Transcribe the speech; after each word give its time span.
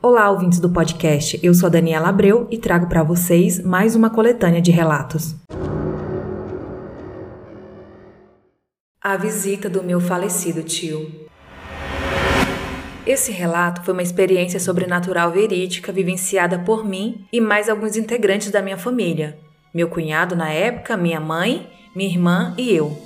Olá, 0.00 0.30
ouvintes 0.30 0.60
do 0.60 0.70
podcast. 0.70 1.40
Eu 1.42 1.52
sou 1.52 1.66
a 1.66 1.70
Daniela 1.70 2.08
Abreu 2.08 2.46
e 2.52 2.56
trago 2.56 2.88
para 2.88 3.02
vocês 3.02 3.60
mais 3.60 3.96
uma 3.96 4.08
coletânea 4.08 4.60
de 4.60 4.70
relatos. 4.70 5.34
A 9.02 9.16
visita 9.16 9.68
do 9.68 9.82
meu 9.82 10.00
falecido 10.00 10.62
tio. 10.62 11.10
Esse 13.04 13.32
relato 13.32 13.82
foi 13.82 13.92
uma 13.92 14.02
experiência 14.02 14.60
sobrenatural 14.60 15.32
verídica 15.32 15.90
vivenciada 15.90 16.60
por 16.60 16.84
mim 16.84 17.26
e 17.32 17.40
mais 17.40 17.68
alguns 17.68 17.96
integrantes 17.96 18.52
da 18.52 18.62
minha 18.62 18.78
família. 18.78 19.36
Meu 19.74 19.88
cunhado 19.88 20.36
na 20.36 20.48
época, 20.48 20.96
minha 20.96 21.18
mãe, 21.18 21.68
minha 21.92 22.08
irmã 22.08 22.54
e 22.56 22.72
eu. 22.72 22.96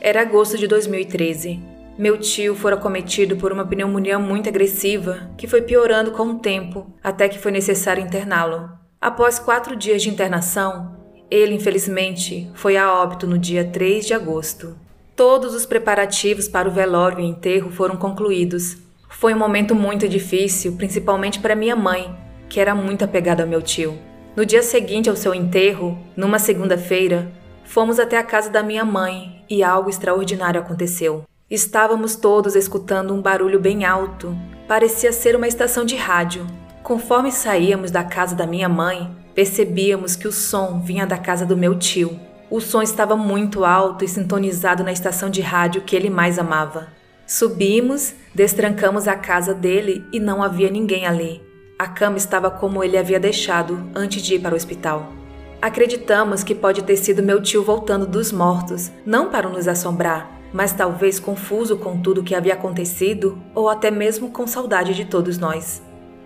Era 0.00 0.20
agosto 0.20 0.56
de 0.56 0.68
2013. 0.68 1.75
Meu 1.98 2.18
tio 2.18 2.54
fora 2.54 2.76
cometido 2.76 3.36
por 3.36 3.50
uma 3.50 3.64
pneumonia 3.64 4.18
muito 4.18 4.50
agressiva, 4.50 5.30
que 5.38 5.46
foi 5.46 5.62
piorando 5.62 6.10
com 6.10 6.24
o 6.24 6.38
tempo, 6.38 6.86
até 7.02 7.26
que 7.26 7.38
foi 7.38 7.50
necessário 7.50 8.04
interná-lo. 8.04 8.68
Após 9.00 9.38
quatro 9.38 9.74
dias 9.74 10.02
de 10.02 10.10
internação, 10.10 10.94
ele, 11.30 11.54
infelizmente, 11.54 12.50
foi 12.54 12.76
a 12.76 12.92
óbito 12.92 13.26
no 13.26 13.38
dia 13.38 13.64
3 13.64 14.06
de 14.06 14.12
agosto. 14.12 14.76
Todos 15.16 15.54
os 15.54 15.64
preparativos 15.64 16.46
para 16.46 16.68
o 16.68 16.70
velório 16.70 17.20
e 17.20 17.26
enterro 17.26 17.70
foram 17.70 17.96
concluídos. 17.96 18.76
Foi 19.08 19.32
um 19.32 19.38
momento 19.38 19.74
muito 19.74 20.06
difícil, 20.06 20.76
principalmente 20.76 21.40
para 21.40 21.56
minha 21.56 21.74
mãe, 21.74 22.14
que 22.46 22.60
era 22.60 22.74
muito 22.74 23.06
apegada 23.06 23.42
ao 23.42 23.48
meu 23.48 23.62
tio. 23.62 23.98
No 24.36 24.44
dia 24.44 24.62
seguinte 24.62 25.08
ao 25.08 25.16
seu 25.16 25.34
enterro, 25.34 25.98
numa 26.14 26.38
segunda-feira, 26.38 27.32
fomos 27.64 27.98
até 27.98 28.18
a 28.18 28.22
casa 28.22 28.50
da 28.50 28.62
minha 28.62 28.84
mãe 28.84 29.42
e 29.48 29.62
algo 29.62 29.88
extraordinário 29.88 30.60
aconteceu. 30.60 31.24
Estávamos 31.48 32.16
todos 32.16 32.56
escutando 32.56 33.14
um 33.14 33.22
barulho 33.22 33.60
bem 33.60 33.84
alto. 33.84 34.36
Parecia 34.66 35.12
ser 35.12 35.36
uma 35.36 35.46
estação 35.46 35.84
de 35.84 35.94
rádio. 35.94 36.44
Conforme 36.82 37.30
saíamos 37.30 37.92
da 37.92 38.02
casa 38.02 38.34
da 38.34 38.44
minha 38.44 38.68
mãe, 38.68 39.16
percebíamos 39.32 40.16
que 40.16 40.26
o 40.26 40.32
som 40.32 40.80
vinha 40.80 41.06
da 41.06 41.16
casa 41.16 41.46
do 41.46 41.56
meu 41.56 41.78
tio. 41.78 42.18
O 42.50 42.60
som 42.60 42.82
estava 42.82 43.14
muito 43.14 43.64
alto 43.64 44.04
e 44.04 44.08
sintonizado 44.08 44.82
na 44.82 44.90
estação 44.90 45.30
de 45.30 45.40
rádio 45.40 45.82
que 45.82 45.94
ele 45.94 46.10
mais 46.10 46.36
amava. 46.36 46.88
Subimos, 47.28 48.12
destrancamos 48.34 49.06
a 49.06 49.14
casa 49.14 49.54
dele 49.54 50.04
e 50.12 50.18
não 50.18 50.42
havia 50.42 50.68
ninguém 50.68 51.06
ali. 51.06 51.40
A 51.78 51.86
cama 51.86 52.16
estava 52.16 52.50
como 52.50 52.82
ele 52.82 52.98
havia 52.98 53.20
deixado 53.20 53.88
antes 53.94 54.20
de 54.20 54.34
ir 54.34 54.40
para 54.40 54.54
o 54.54 54.56
hospital. 54.56 55.12
Acreditamos 55.62 56.42
que 56.42 56.56
pode 56.56 56.82
ter 56.82 56.96
sido 56.96 57.22
meu 57.22 57.40
tio 57.40 57.62
voltando 57.62 58.04
dos 58.04 58.32
mortos, 58.32 58.90
não 59.06 59.30
para 59.30 59.48
nos 59.48 59.68
assombrar, 59.68 60.35
mas 60.56 60.72
talvez 60.72 61.20
confuso 61.20 61.76
com 61.76 62.00
tudo 62.00 62.22
o 62.22 62.24
que 62.24 62.34
havia 62.34 62.54
acontecido 62.54 63.38
ou 63.54 63.68
até 63.68 63.90
mesmo 63.90 64.30
com 64.30 64.46
saudade 64.46 64.94
de 64.94 65.04
todos 65.04 65.36
nós. 65.36 65.82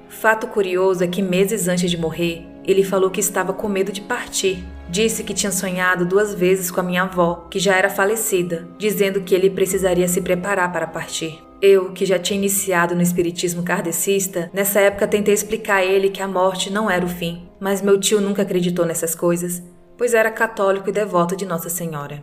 Fato 0.09 0.47
curioso 0.47 1.03
é 1.03 1.09
que 1.09 1.20
meses 1.20 1.67
antes 1.67 1.91
de 1.91 1.98
morrer, 1.98 2.47
ele 2.64 2.84
falou 2.84 3.11
que 3.11 3.19
estava 3.19 3.53
com 3.53 3.69
medo 3.69 3.91
de 3.91 4.00
partir. 4.00 4.64
Disse 4.89 5.25
que 5.25 5.34
tinha 5.34 5.50
sonhado 5.50 6.06
duas 6.06 6.33
vezes 6.33 6.70
com 6.70 6.78
a 6.78 6.84
minha 6.84 7.03
avó, 7.03 7.48
que 7.50 7.59
já 7.59 7.75
era 7.75 7.91
falecida, 7.91 8.69
dizendo 8.78 9.20
que 9.20 9.34
ele 9.34 9.50
precisaria 9.50 10.06
se 10.06 10.20
preparar 10.20 10.70
para 10.70 10.87
partir. 10.87 11.42
Eu, 11.61 11.91
que 11.91 12.06
já 12.06 12.17
tinha 12.17 12.39
iniciado 12.39 12.94
no 12.94 13.03
espiritismo 13.03 13.65
kardecista, 13.65 14.48
nessa 14.55 14.78
época 14.78 15.09
tentei 15.09 15.34
explicar 15.34 15.78
a 15.78 15.84
ele 15.84 16.09
que 16.09 16.22
a 16.22 16.28
morte 16.28 16.72
não 16.72 16.89
era 16.89 17.05
o 17.05 17.09
fim, 17.09 17.48
mas 17.59 17.83
meu 17.83 17.98
tio 17.98 18.20
nunca 18.20 18.42
acreditou 18.42 18.87
nessas 18.87 19.12
coisas, 19.12 19.61
pois 19.98 20.15
era 20.15 20.31
católico 20.31 20.89
e 20.89 20.92
devoto 20.92 21.34
de 21.34 21.44
Nossa 21.44 21.69
Senhora. 21.69 22.22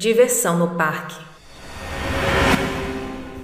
Diversão 0.00 0.58
no 0.58 0.76
parque. 0.76 1.14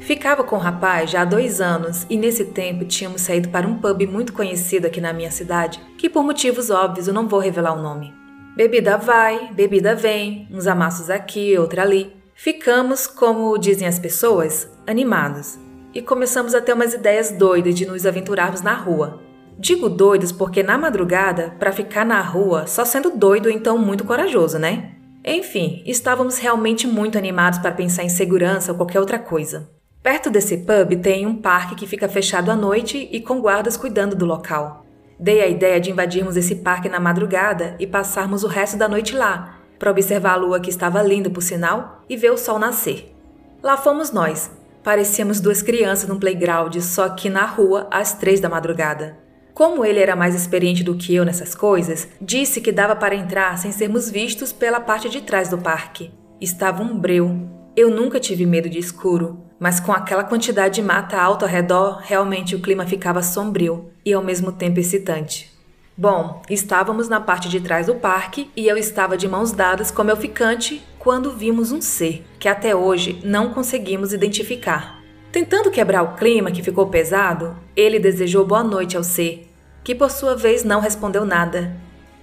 Ficava 0.00 0.42
com 0.42 0.56
o 0.56 0.58
rapaz 0.58 1.10
já 1.10 1.20
há 1.20 1.24
dois 1.26 1.60
anos 1.60 2.06
e 2.08 2.16
nesse 2.16 2.46
tempo 2.46 2.86
tínhamos 2.86 3.20
saído 3.20 3.50
para 3.50 3.68
um 3.68 3.76
pub 3.76 4.06
muito 4.06 4.32
conhecido 4.32 4.86
aqui 4.86 4.98
na 4.98 5.12
minha 5.12 5.30
cidade, 5.30 5.78
que 5.98 6.08
por 6.08 6.24
motivos 6.24 6.70
óbvios 6.70 7.08
eu 7.08 7.12
não 7.12 7.28
vou 7.28 7.40
revelar 7.40 7.78
o 7.78 7.82
nome. 7.82 8.14
Bebida 8.56 8.96
vai, 8.96 9.52
bebida 9.52 9.94
vem, 9.94 10.48
uns 10.50 10.66
amassos 10.66 11.10
aqui, 11.10 11.58
outra 11.58 11.82
ali. 11.82 12.10
Ficamos, 12.34 13.06
como 13.06 13.58
dizem 13.58 13.86
as 13.86 13.98
pessoas, 13.98 14.66
animados 14.86 15.58
e 15.92 16.00
começamos 16.00 16.54
a 16.54 16.62
ter 16.62 16.72
umas 16.72 16.94
ideias 16.94 17.32
doidas 17.32 17.74
de 17.74 17.84
nos 17.84 18.06
aventurarmos 18.06 18.62
na 18.62 18.72
rua. 18.72 19.20
Digo 19.58 19.90
doidos 19.90 20.32
porque 20.32 20.62
na 20.62 20.78
madrugada, 20.78 21.54
para 21.58 21.70
ficar 21.70 22.06
na 22.06 22.22
rua, 22.22 22.66
só 22.66 22.82
sendo 22.82 23.10
doido 23.10 23.50
então 23.50 23.76
muito 23.76 24.04
corajoso, 24.04 24.58
né? 24.58 24.95
Enfim, 25.28 25.82
estávamos 25.84 26.38
realmente 26.38 26.86
muito 26.86 27.18
animados 27.18 27.58
para 27.58 27.72
pensar 27.72 28.04
em 28.04 28.08
segurança 28.08 28.70
ou 28.70 28.78
qualquer 28.78 29.00
outra 29.00 29.18
coisa. 29.18 29.68
Perto 30.00 30.30
desse 30.30 30.58
pub 30.58 31.02
tem 31.02 31.26
um 31.26 31.34
parque 31.34 31.74
que 31.74 31.84
fica 31.84 32.08
fechado 32.08 32.48
à 32.48 32.54
noite 32.54 33.08
e 33.10 33.20
com 33.20 33.40
guardas 33.40 33.76
cuidando 33.76 34.14
do 34.14 34.24
local. 34.24 34.86
Dei 35.18 35.40
a 35.40 35.48
ideia 35.48 35.80
de 35.80 35.90
invadirmos 35.90 36.36
esse 36.36 36.54
parque 36.54 36.88
na 36.88 37.00
madrugada 37.00 37.74
e 37.80 37.88
passarmos 37.88 38.44
o 38.44 38.46
resto 38.46 38.76
da 38.76 38.86
noite 38.86 39.16
lá, 39.16 39.58
para 39.80 39.90
observar 39.90 40.34
a 40.34 40.36
lua 40.36 40.60
que 40.60 40.70
estava 40.70 41.02
linda 41.02 41.28
por 41.28 41.42
sinal 41.42 42.04
e 42.08 42.16
ver 42.16 42.30
o 42.30 42.38
sol 42.38 42.60
nascer. 42.60 43.12
Lá 43.60 43.76
fomos 43.76 44.12
nós. 44.12 44.48
Parecíamos 44.84 45.40
duas 45.40 45.60
crianças 45.60 46.08
num 46.08 46.20
playground, 46.20 46.76
só 46.76 47.08
que 47.08 47.28
na 47.28 47.44
rua 47.44 47.88
às 47.90 48.12
três 48.12 48.38
da 48.38 48.48
madrugada. 48.48 49.18
Como 49.56 49.86
ele 49.86 50.00
era 50.00 50.14
mais 50.14 50.34
experiente 50.34 50.84
do 50.84 50.94
que 50.94 51.14
eu 51.14 51.24
nessas 51.24 51.54
coisas, 51.54 52.06
disse 52.20 52.60
que 52.60 52.70
dava 52.70 52.94
para 52.94 53.14
entrar 53.14 53.56
sem 53.56 53.72
sermos 53.72 54.10
vistos 54.10 54.52
pela 54.52 54.78
parte 54.78 55.08
de 55.08 55.22
trás 55.22 55.48
do 55.48 55.56
parque. 55.56 56.12
Estava 56.38 56.82
um 56.82 56.94
breu. 56.98 57.48
Eu 57.74 57.90
nunca 57.90 58.20
tive 58.20 58.44
medo 58.44 58.68
de 58.68 58.78
escuro, 58.78 59.46
mas 59.58 59.80
com 59.80 59.92
aquela 59.92 60.24
quantidade 60.24 60.74
de 60.74 60.82
mata 60.82 61.18
alta 61.18 61.46
ao 61.46 61.50
redor, 61.50 62.02
realmente 62.02 62.54
o 62.54 62.60
clima 62.60 62.84
ficava 62.84 63.22
sombrio 63.22 63.88
e 64.04 64.12
ao 64.12 64.22
mesmo 64.22 64.52
tempo 64.52 64.78
excitante. 64.78 65.50
Bom, 65.96 66.42
estávamos 66.50 67.08
na 67.08 67.18
parte 67.18 67.48
de 67.48 67.58
trás 67.58 67.86
do 67.86 67.94
parque 67.94 68.50
e 68.54 68.68
eu 68.68 68.76
estava 68.76 69.16
de 69.16 69.26
mãos 69.26 69.52
dadas 69.52 69.90
com 69.90 70.04
meu 70.04 70.18
ficante 70.18 70.84
quando 70.98 71.32
vimos 71.32 71.72
um 71.72 71.80
ser 71.80 72.26
que 72.38 72.46
até 72.46 72.76
hoje 72.76 73.22
não 73.24 73.54
conseguimos 73.54 74.12
identificar. 74.12 74.95
Tentando 75.36 75.70
quebrar 75.70 76.02
o 76.02 76.14
clima 76.14 76.50
que 76.50 76.62
ficou 76.62 76.86
pesado, 76.86 77.58
ele 77.76 77.98
desejou 77.98 78.46
boa 78.46 78.64
noite 78.64 78.96
ao 78.96 79.04
ser, 79.04 79.46
que 79.84 79.94
por 79.94 80.10
sua 80.10 80.34
vez 80.34 80.64
não 80.64 80.80
respondeu 80.80 81.26
nada. 81.26 81.76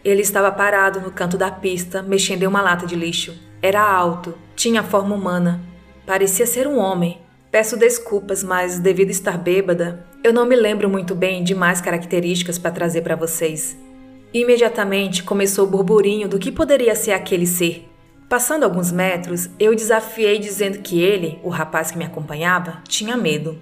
Ele 0.04 0.24
estava 0.24 0.52
parado 0.52 1.00
no 1.00 1.12
canto 1.12 1.38
da 1.38 1.52
pista, 1.52 2.02
mexendo 2.02 2.42
em 2.42 2.48
uma 2.48 2.60
lata 2.60 2.88
de 2.88 2.96
lixo. 2.96 3.40
Era 3.62 3.88
alto, 3.88 4.34
tinha 4.56 4.82
forma 4.82 5.14
humana. 5.14 5.62
Parecia 6.08 6.48
ser 6.48 6.66
um 6.66 6.80
homem. 6.80 7.20
Peço 7.52 7.78
desculpas, 7.78 8.44
mas 8.44 8.80
devido 8.80 9.12
estar 9.12 9.38
bêbada, 9.38 10.04
eu 10.24 10.34
não 10.34 10.48
me 10.48 10.56
lembro 10.56 10.90
muito 10.90 11.14
bem 11.14 11.44
de 11.44 11.54
mais 11.54 11.80
características 11.80 12.58
para 12.58 12.72
trazer 12.72 13.04
para 13.04 13.16
vocês. 13.16 13.78
Imediatamente 14.34 15.22
começou 15.22 15.68
o 15.68 15.70
burburinho 15.70 16.28
do 16.28 16.40
que 16.40 16.52
poderia 16.52 16.96
ser 16.96 17.12
aquele 17.12 17.46
ser. 17.46 17.93
Passando 18.34 18.64
alguns 18.64 18.92
metros, 18.92 19.48
eu 19.60 19.76
desafiei 19.76 20.40
dizendo 20.40 20.80
que 20.80 21.00
ele, 21.00 21.40
o 21.44 21.50
rapaz 21.50 21.92
que 21.92 22.00
me 22.00 22.04
acompanhava, 22.04 22.82
tinha 22.88 23.16
medo. 23.16 23.62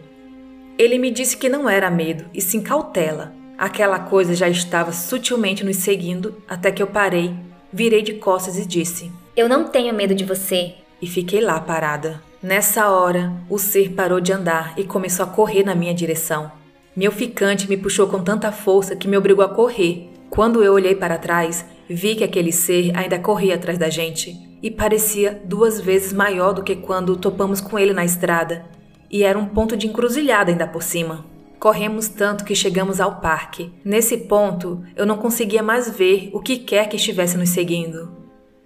Ele 0.77 0.97
me 0.97 1.11
disse 1.11 1.35
que 1.35 1.49
não 1.49 1.69
era 1.69 1.91
medo, 1.91 2.23
e 2.33 2.39
sim 2.39 2.61
cautela. 2.61 3.33
Aquela 3.57 3.99
coisa 3.99 4.33
já 4.33 4.47
estava 4.47 4.93
sutilmente 4.93 5.61
nos 5.65 5.75
seguindo 5.75 6.41
até 6.47 6.71
que 6.71 6.81
eu 6.81 6.87
parei, 6.87 7.35
virei 7.69 8.01
de 8.01 8.13
costas 8.13 8.57
e 8.57 8.65
disse: 8.65 9.11
Eu 9.35 9.49
não 9.49 9.65
tenho 9.65 9.93
medo 9.93 10.15
de 10.15 10.23
você. 10.23 10.75
E 11.01 11.05
fiquei 11.05 11.41
lá 11.41 11.59
parada. 11.59 12.23
Nessa 12.41 12.89
hora, 12.89 13.33
o 13.49 13.57
ser 13.57 13.89
parou 13.89 14.21
de 14.21 14.31
andar 14.31 14.73
e 14.77 14.85
começou 14.85 15.25
a 15.25 15.29
correr 15.29 15.65
na 15.65 15.75
minha 15.75 15.93
direção. 15.93 16.49
Meu 16.95 17.11
ficante 17.11 17.67
me 17.67 17.75
puxou 17.75 18.07
com 18.07 18.23
tanta 18.23 18.53
força 18.53 18.95
que 18.95 19.09
me 19.09 19.17
obrigou 19.17 19.43
a 19.43 19.49
correr. 19.49 20.09
Quando 20.29 20.63
eu 20.63 20.71
olhei 20.71 20.95
para 20.95 21.17
trás, 21.17 21.65
vi 21.89 22.15
que 22.15 22.23
aquele 22.23 22.53
ser 22.53 22.95
ainda 22.95 23.19
corria 23.19 23.55
atrás 23.55 23.77
da 23.77 23.89
gente 23.89 24.49
e 24.61 24.69
parecia 24.69 25.41
duas 25.45 25.79
vezes 25.79 26.13
maior 26.13 26.53
do 26.53 26.63
que 26.63 26.75
quando 26.75 27.17
topamos 27.17 27.59
com 27.59 27.77
ele 27.79 27.93
na 27.93 28.05
estrada, 28.05 28.65
e 29.09 29.23
era 29.23 29.37
um 29.37 29.45
ponto 29.45 29.75
de 29.75 29.87
encruzilhada 29.87 30.51
ainda 30.51 30.67
por 30.67 30.83
cima. 30.83 31.25
Corremos 31.59 32.07
tanto 32.07 32.43
que 32.43 32.55
chegamos 32.55 32.99
ao 32.99 33.21
parque. 33.21 33.71
Nesse 33.85 34.17
ponto, 34.17 34.83
eu 34.95 35.05
não 35.05 35.17
conseguia 35.17 35.61
mais 35.61 35.89
ver 35.89 36.31
o 36.33 36.39
que 36.39 36.57
quer 36.57 36.89
que 36.89 36.95
estivesse 36.95 37.37
nos 37.37 37.49
seguindo. 37.49 38.11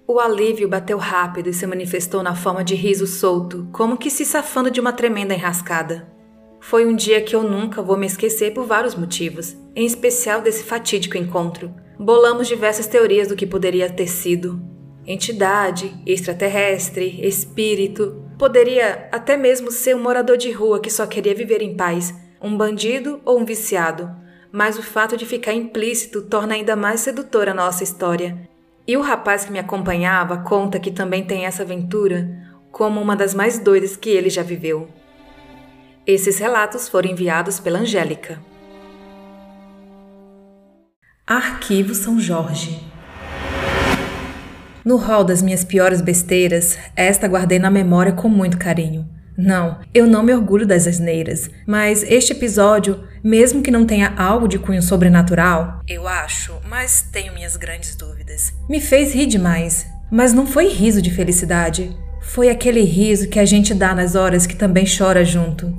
O 0.07 0.19
alívio 0.19 0.69
bateu 0.69 0.97
rápido 0.97 1.49
e 1.49 1.53
se 1.53 1.65
manifestou 1.65 2.21
na 2.21 2.35
forma 2.35 2.63
de 2.63 2.75
riso 2.75 3.07
solto, 3.07 3.67
como 3.71 3.97
que 3.97 4.09
se 4.09 4.23
safando 4.23 4.69
de 4.69 4.79
uma 4.79 4.93
tremenda 4.93 5.33
enrascada. 5.33 6.07
Foi 6.61 6.85
um 6.85 6.95
dia 6.95 7.21
que 7.21 7.35
eu 7.35 7.43
nunca 7.43 7.81
vou 7.81 7.97
me 7.97 8.05
esquecer 8.05 8.53
por 8.53 8.65
vários 8.65 8.95
motivos, 8.95 9.57
em 9.75 9.85
especial 9.85 10.41
desse 10.41 10.63
fatídico 10.63 11.17
encontro. 11.17 11.73
Bolamos 11.99 12.47
diversas 12.47 12.87
teorias 12.87 13.27
do 13.27 13.35
que 13.35 13.47
poderia 13.47 13.89
ter 13.89 14.07
sido, 14.07 14.61
entidade, 15.05 15.95
extraterrestre, 16.05 17.19
espírito. 17.25 18.23
Poderia 18.37 19.07
até 19.11 19.37
mesmo 19.37 19.71
ser 19.71 19.95
um 19.95 20.01
morador 20.01 20.37
de 20.37 20.51
rua 20.51 20.79
que 20.79 20.89
só 20.89 21.05
queria 21.05 21.35
viver 21.35 21.61
em 21.61 21.75
paz, 21.75 22.13
um 22.41 22.55
bandido 22.55 23.21
ou 23.23 23.39
um 23.39 23.45
viciado. 23.45 24.09
Mas 24.51 24.77
o 24.77 24.83
fato 24.83 25.17
de 25.17 25.25
ficar 25.25 25.53
implícito 25.53 26.21
torna 26.21 26.55
ainda 26.55 26.75
mais 26.75 27.01
sedutora 27.01 27.51
a 27.51 27.55
nossa 27.55 27.83
história. 27.83 28.49
E 28.87 28.95
o 28.95 29.01
rapaz 29.01 29.45
que 29.45 29.51
me 29.51 29.59
acompanhava 29.59 30.37
conta 30.37 30.79
que 30.79 30.91
também 30.91 31.23
tem 31.23 31.45
essa 31.45 31.63
aventura 31.63 32.29
como 32.71 33.01
uma 33.01 33.15
das 33.15 33.33
mais 33.33 33.57
doidas 33.57 33.95
que 33.95 34.09
ele 34.09 34.29
já 34.29 34.43
viveu. 34.43 34.87
Esses 36.05 36.37
relatos 36.37 36.87
foram 36.87 37.09
enviados 37.09 37.59
pela 37.59 37.79
Angélica. 37.79 38.39
Arquivo 41.25 41.95
São 41.95 42.19
Jorge. 42.19 42.94
No 44.85 44.97
rol 44.97 45.23
das 45.23 45.41
minhas 45.41 45.63
piores 45.63 45.99
besteiras, 45.99 46.77
esta 46.95 47.27
guardei 47.27 47.57
na 47.57 47.71
memória 47.71 48.11
com 48.11 48.29
muito 48.29 48.55
carinho. 48.55 49.09
Não, 49.35 49.79
eu 49.91 50.05
não 50.05 50.21
me 50.21 50.31
orgulho 50.31 50.67
das 50.67 50.85
asneiras, 50.85 51.49
mas 51.65 52.03
este 52.03 52.33
episódio, 52.33 53.03
mesmo 53.23 53.63
que 53.63 53.71
não 53.71 53.83
tenha 53.83 54.13
algo 54.15 54.47
de 54.47 54.59
cunho 54.59 54.83
sobrenatural, 54.83 55.81
eu 55.87 56.07
acho, 56.07 56.53
mas 56.69 57.01
tenho 57.01 57.33
minhas 57.33 57.57
grandes 57.57 57.95
dúvidas, 57.95 58.53
me 58.69 58.79
fez 58.79 59.11
rir 59.11 59.25
demais. 59.25 59.87
Mas 60.11 60.33
não 60.33 60.45
foi 60.45 60.67
riso 60.69 61.01
de 61.01 61.09
felicidade, 61.09 61.97
foi 62.21 62.49
aquele 62.49 62.83
riso 62.83 63.27
que 63.27 63.39
a 63.39 63.45
gente 63.45 63.73
dá 63.73 63.95
nas 63.95 64.13
horas 64.13 64.45
que 64.45 64.55
também 64.55 64.85
chora 64.85 65.25
junto. 65.25 65.75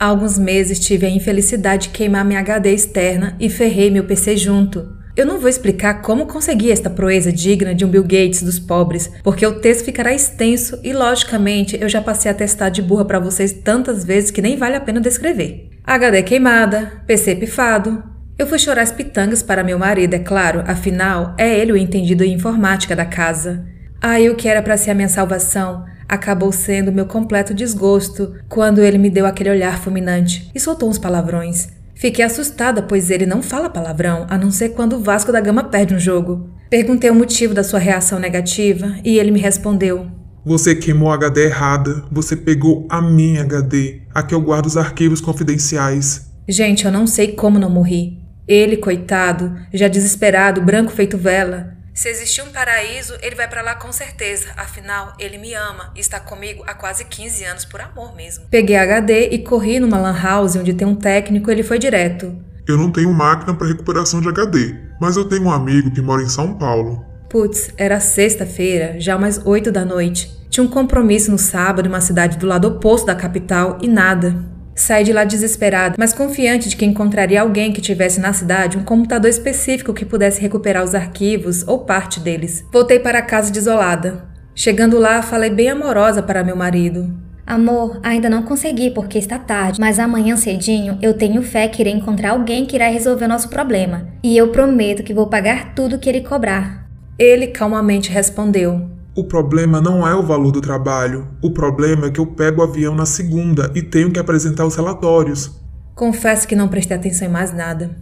Há 0.00 0.06
alguns 0.06 0.38
meses 0.38 0.80
tive 0.80 1.04
a 1.04 1.10
infelicidade 1.10 1.88
de 1.88 1.88
queimar 1.90 2.24
minha 2.24 2.40
HD 2.40 2.72
externa 2.72 3.36
e 3.38 3.50
ferrei 3.50 3.90
meu 3.90 4.04
PC 4.04 4.38
junto. 4.38 4.95
Eu 5.16 5.24
não 5.24 5.38
vou 5.38 5.48
explicar 5.48 6.02
como 6.02 6.26
consegui 6.26 6.70
esta 6.70 6.90
proeza 6.90 7.32
digna 7.32 7.74
de 7.74 7.86
um 7.86 7.88
Bill 7.88 8.02
Gates 8.02 8.42
dos 8.42 8.58
pobres, 8.58 9.10
porque 9.24 9.46
o 9.46 9.60
texto 9.60 9.86
ficará 9.86 10.12
extenso 10.12 10.78
e, 10.84 10.92
logicamente, 10.92 11.78
eu 11.80 11.88
já 11.88 12.02
passei 12.02 12.30
a 12.30 12.34
testar 12.34 12.68
de 12.68 12.82
burra 12.82 13.06
para 13.06 13.18
vocês 13.18 13.50
tantas 13.50 14.04
vezes 14.04 14.30
que 14.30 14.42
nem 14.42 14.58
vale 14.58 14.76
a 14.76 14.80
pena 14.80 15.00
descrever. 15.00 15.70
HD 15.86 16.22
queimada, 16.22 17.00
PC 17.06 17.34
pifado. 17.36 18.04
Eu 18.38 18.46
fui 18.46 18.58
chorar 18.58 18.82
as 18.82 18.92
pitangas 18.92 19.42
para 19.42 19.64
meu 19.64 19.78
marido, 19.78 20.12
é 20.12 20.18
claro, 20.18 20.62
afinal, 20.66 21.34
é 21.38 21.58
ele 21.58 21.72
o 21.72 21.78
entendido 21.78 22.22
em 22.22 22.34
informática 22.34 22.94
da 22.94 23.06
casa. 23.06 23.64
Aí 24.02 24.28
o 24.28 24.34
que 24.36 24.46
era 24.46 24.60
para 24.60 24.76
ser 24.76 24.90
a 24.90 24.94
minha 24.94 25.08
salvação 25.08 25.86
acabou 26.06 26.52
sendo 26.52 26.92
meu 26.92 27.06
completo 27.06 27.54
desgosto 27.54 28.34
quando 28.50 28.82
ele 28.82 28.98
me 28.98 29.08
deu 29.08 29.24
aquele 29.24 29.48
olhar 29.48 29.78
fulminante 29.78 30.50
e 30.54 30.60
soltou 30.60 30.90
uns 30.90 30.98
palavrões. 30.98 31.74
Fiquei 31.96 32.22
assustada, 32.22 32.82
pois 32.82 33.10
ele 33.10 33.24
não 33.24 33.42
fala 33.42 33.70
palavrão, 33.70 34.26
a 34.28 34.36
não 34.36 34.50
ser 34.50 34.70
quando 34.70 34.96
o 34.96 35.02
Vasco 35.02 35.32
da 35.32 35.40
Gama 35.40 35.64
perde 35.64 35.94
um 35.94 35.98
jogo. 35.98 36.50
Perguntei 36.68 37.08
o 37.08 37.14
motivo 37.14 37.54
da 37.54 37.64
sua 37.64 37.78
reação 37.78 38.18
negativa 38.18 38.96
e 39.02 39.18
ele 39.18 39.30
me 39.30 39.40
respondeu: 39.40 40.06
Você 40.44 40.74
queimou 40.74 41.10
a 41.10 41.14
HD 41.14 41.46
errada. 41.46 42.04
Você 42.12 42.36
pegou 42.36 42.86
a 42.90 43.00
minha 43.00 43.40
HD, 43.40 44.02
a 44.14 44.22
que 44.22 44.34
eu 44.34 44.42
guardo 44.42 44.66
os 44.66 44.76
arquivos 44.76 45.22
confidenciais. 45.22 46.30
Gente, 46.46 46.84
eu 46.84 46.92
não 46.92 47.06
sei 47.06 47.32
como 47.32 47.58
não 47.58 47.70
morri. 47.70 48.18
Ele, 48.46 48.76
coitado, 48.76 49.56
já 49.72 49.88
desesperado, 49.88 50.60
branco 50.60 50.92
feito 50.92 51.16
vela, 51.16 51.75
se 51.96 52.10
existir 52.10 52.42
um 52.42 52.52
paraíso, 52.52 53.14
ele 53.22 53.34
vai 53.34 53.48
para 53.48 53.62
lá 53.62 53.74
com 53.74 53.90
certeza. 53.90 54.48
Afinal, 54.54 55.14
ele 55.18 55.38
me 55.38 55.54
ama 55.54 55.90
e 55.96 56.00
está 56.00 56.20
comigo 56.20 56.62
há 56.66 56.74
quase 56.74 57.06
15 57.06 57.44
anos 57.44 57.64
por 57.64 57.80
amor 57.80 58.14
mesmo. 58.14 58.44
Peguei 58.50 58.76
a 58.76 58.82
HD 58.82 59.30
e 59.30 59.38
corri 59.38 59.80
numa 59.80 59.98
lan 59.98 60.12
house 60.12 60.56
onde 60.56 60.74
tem 60.74 60.86
um 60.86 60.94
técnico, 60.94 61.50
ele 61.50 61.62
foi 61.62 61.78
direto. 61.78 62.36
Eu 62.68 62.76
não 62.76 62.92
tenho 62.92 63.10
máquina 63.14 63.54
para 63.54 63.66
recuperação 63.66 64.20
de 64.20 64.28
HD, 64.28 64.74
mas 65.00 65.16
eu 65.16 65.24
tenho 65.24 65.44
um 65.44 65.50
amigo 65.50 65.90
que 65.90 66.02
mora 66.02 66.22
em 66.22 66.28
São 66.28 66.52
Paulo. 66.58 67.02
Putz, 67.30 67.70
era 67.78 67.98
sexta-feira, 67.98 69.00
já 69.00 69.16
umas 69.16 69.40
8 69.42 69.72
da 69.72 69.84
noite. 69.84 70.30
Tinha 70.50 70.64
um 70.64 70.68
compromisso 70.68 71.30
no 71.30 71.38
sábado 71.38 71.86
em 71.86 71.88
uma 71.88 72.02
cidade 72.02 72.36
do 72.36 72.46
lado 72.46 72.68
oposto 72.68 73.06
da 73.06 73.14
capital 73.14 73.78
e 73.80 73.88
nada. 73.88 74.36
Saí 74.76 75.04
de 75.04 75.12
lá 75.12 75.24
desesperada, 75.24 75.96
mas 75.98 76.12
confiante 76.12 76.68
de 76.68 76.76
que 76.76 76.84
encontraria 76.84 77.40
alguém 77.40 77.72
que 77.72 77.80
tivesse 77.80 78.20
na 78.20 78.34
cidade 78.34 78.76
um 78.76 78.84
computador 78.84 79.30
específico 79.30 79.94
que 79.94 80.04
pudesse 80.04 80.38
recuperar 80.38 80.84
os 80.84 80.94
arquivos 80.94 81.66
ou 81.66 81.78
parte 81.78 82.20
deles. 82.20 82.62
Voltei 82.70 83.00
para 83.00 83.22
casa 83.22 83.50
desolada. 83.50 84.26
Chegando 84.54 84.98
lá, 84.98 85.22
falei 85.22 85.48
bem 85.48 85.70
amorosa 85.70 86.22
para 86.22 86.44
meu 86.44 86.54
marido. 86.54 87.10
Amor, 87.46 88.00
ainda 88.02 88.28
não 88.28 88.42
consegui 88.42 88.90
porque 88.90 89.18
está 89.18 89.38
tarde, 89.38 89.80
mas 89.80 89.98
amanhã 89.98 90.36
cedinho 90.36 90.98
eu 91.00 91.14
tenho 91.14 91.42
fé 91.42 91.68
que 91.68 91.80
irei 91.80 91.94
encontrar 91.94 92.30
alguém 92.30 92.66
que 92.66 92.76
irá 92.76 92.88
resolver 92.88 93.24
o 93.24 93.28
nosso 93.28 93.48
problema. 93.48 94.08
E 94.22 94.36
eu 94.36 94.48
prometo 94.48 95.02
que 95.02 95.14
vou 95.14 95.28
pagar 95.28 95.74
tudo 95.74 95.98
que 95.98 96.08
ele 96.08 96.20
cobrar. 96.20 96.86
Ele 97.18 97.46
calmamente 97.46 98.10
respondeu: 98.10 98.95
o 99.16 99.24
problema 99.24 99.80
não 99.80 100.06
é 100.06 100.14
o 100.14 100.22
valor 100.22 100.52
do 100.52 100.60
trabalho. 100.60 101.26
O 101.42 101.50
problema 101.50 102.06
é 102.06 102.10
que 102.10 102.20
eu 102.20 102.26
pego 102.26 102.60
o 102.60 102.64
avião 102.64 102.94
na 102.94 103.06
segunda 103.06 103.72
e 103.74 103.80
tenho 103.80 104.10
que 104.12 104.20
apresentar 104.20 104.66
os 104.66 104.76
relatórios. 104.76 105.50
Confesso 105.94 106.46
que 106.46 106.54
não 106.54 106.68
prestei 106.68 106.94
atenção 106.94 107.26
em 107.26 107.30
mais 107.30 107.50
nada. 107.50 107.96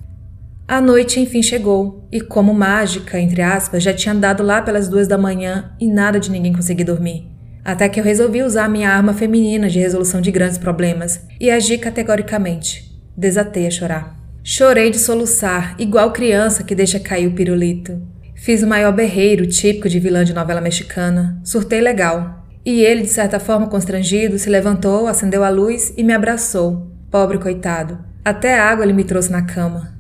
A 0.67 0.81
noite 0.81 1.21
enfim 1.21 1.41
chegou, 1.41 2.09
e 2.11 2.21
como 2.21 2.53
mágica, 2.53 3.21
entre 3.21 3.43
aspas, 3.43 3.83
já 3.83 3.95
tinha 3.95 4.15
dado 4.15 4.43
lá 4.43 4.61
pelas 4.61 4.89
duas 4.89 5.07
da 5.07 5.17
manhã 5.17 5.73
e 5.81 5.87
nada 5.87 6.19
de 6.19 6.33
ninguém 6.33 6.53
conseguir 6.53 6.85
dormir. 6.85 7.31
Até 7.65 7.89
que 7.89 8.01
eu 8.01 8.05
resolvi 8.05 8.43
usar 8.43 8.69
minha 8.69 8.91
arma 8.91 9.15
feminina 9.15 9.69
de 9.69 9.79
resolução 9.79 10.21
de 10.21 10.33
grandes 10.33 10.59
problemas 10.59 11.21
e 11.41 11.49
agi 11.49 11.79
categoricamente. 11.79 12.93
Desatei 13.17 13.69
a 13.69 13.71
chorar. 13.71 14.17
Chorei 14.43 14.91
de 14.91 14.99
soluçar, 14.99 15.77
igual 15.79 16.13
criança 16.13 16.65
que 16.65 16.75
deixa 16.75 16.99
cair 16.99 17.29
o 17.29 17.35
pirulito. 17.35 18.03
Fiz 18.45 18.63
o 18.63 18.67
maior 18.67 18.93
berreiro 18.93 19.47
típico 19.47 19.89
de 19.89 19.99
vilã 19.99 20.23
de 20.23 20.35
novela 20.35 20.61
mexicana. 20.61 21.41
Surtei 21.43 21.81
legal. 21.81 22.45
E 22.63 22.83
ele, 22.83 23.01
de 23.01 23.09
certa 23.09 23.41
forma 23.41 23.69
constrangido, 23.69 24.39
se 24.39 24.51
levantou, 24.51 25.07
acendeu 25.07 25.43
a 25.43 25.49
luz 25.49 25.95
e 25.97 26.05
me 26.05 26.13
abraçou. 26.13 26.93
Pobre 27.11 27.39
coitado. 27.39 27.99
Até 28.23 28.61
água 28.61 28.85
ele 28.85 28.93
me 28.93 29.03
trouxe 29.03 29.33
na 29.33 29.41
cama. 29.41 29.95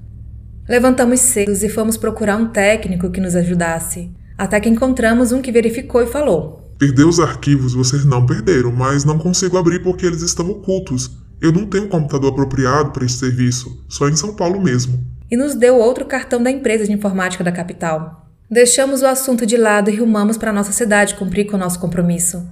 Levantamos 0.68 1.20
cedos 1.20 1.62
e 1.62 1.70
fomos 1.70 1.96
procurar 1.96 2.36
um 2.36 2.48
técnico 2.48 3.08
que 3.08 3.18
nos 3.18 3.34
ajudasse. 3.34 4.10
Até 4.36 4.60
que 4.60 4.68
encontramos 4.68 5.32
um 5.32 5.40
que 5.40 5.50
verificou 5.50 6.02
e 6.02 6.06
falou: 6.06 6.70
Perdeu 6.78 7.08
os 7.08 7.20
arquivos, 7.20 7.72
vocês 7.72 8.04
não 8.04 8.26
perderam, 8.26 8.70
mas 8.70 9.06
não 9.06 9.18
consigo 9.18 9.56
abrir 9.56 9.82
porque 9.82 10.04
eles 10.04 10.20
estão 10.20 10.50
ocultos. 10.50 11.16
Eu 11.40 11.50
não 11.50 11.64
tenho 11.64 11.84
um 11.84 11.88
computador 11.88 12.32
apropriado 12.32 12.90
para 12.90 13.06
esse 13.06 13.16
serviço, 13.16 13.82
só 13.88 14.06
em 14.06 14.14
São 14.14 14.36
Paulo 14.36 14.60
mesmo. 14.60 15.02
E 15.30 15.34
nos 15.34 15.54
deu 15.54 15.76
outro 15.76 16.04
cartão 16.04 16.42
da 16.42 16.50
empresa 16.50 16.84
de 16.84 16.92
informática 16.92 17.42
da 17.42 17.50
capital. 17.50 18.23
Deixamos 18.50 19.00
o 19.00 19.06
assunto 19.06 19.46
de 19.46 19.56
lado 19.56 19.88
e 19.90 19.96
rumamos 19.96 20.36
para 20.36 20.52
nossa 20.52 20.70
cidade 20.70 21.14
cumprir 21.14 21.46
com 21.46 21.56
o 21.56 21.58
nosso 21.58 21.80
compromisso. 21.80 22.46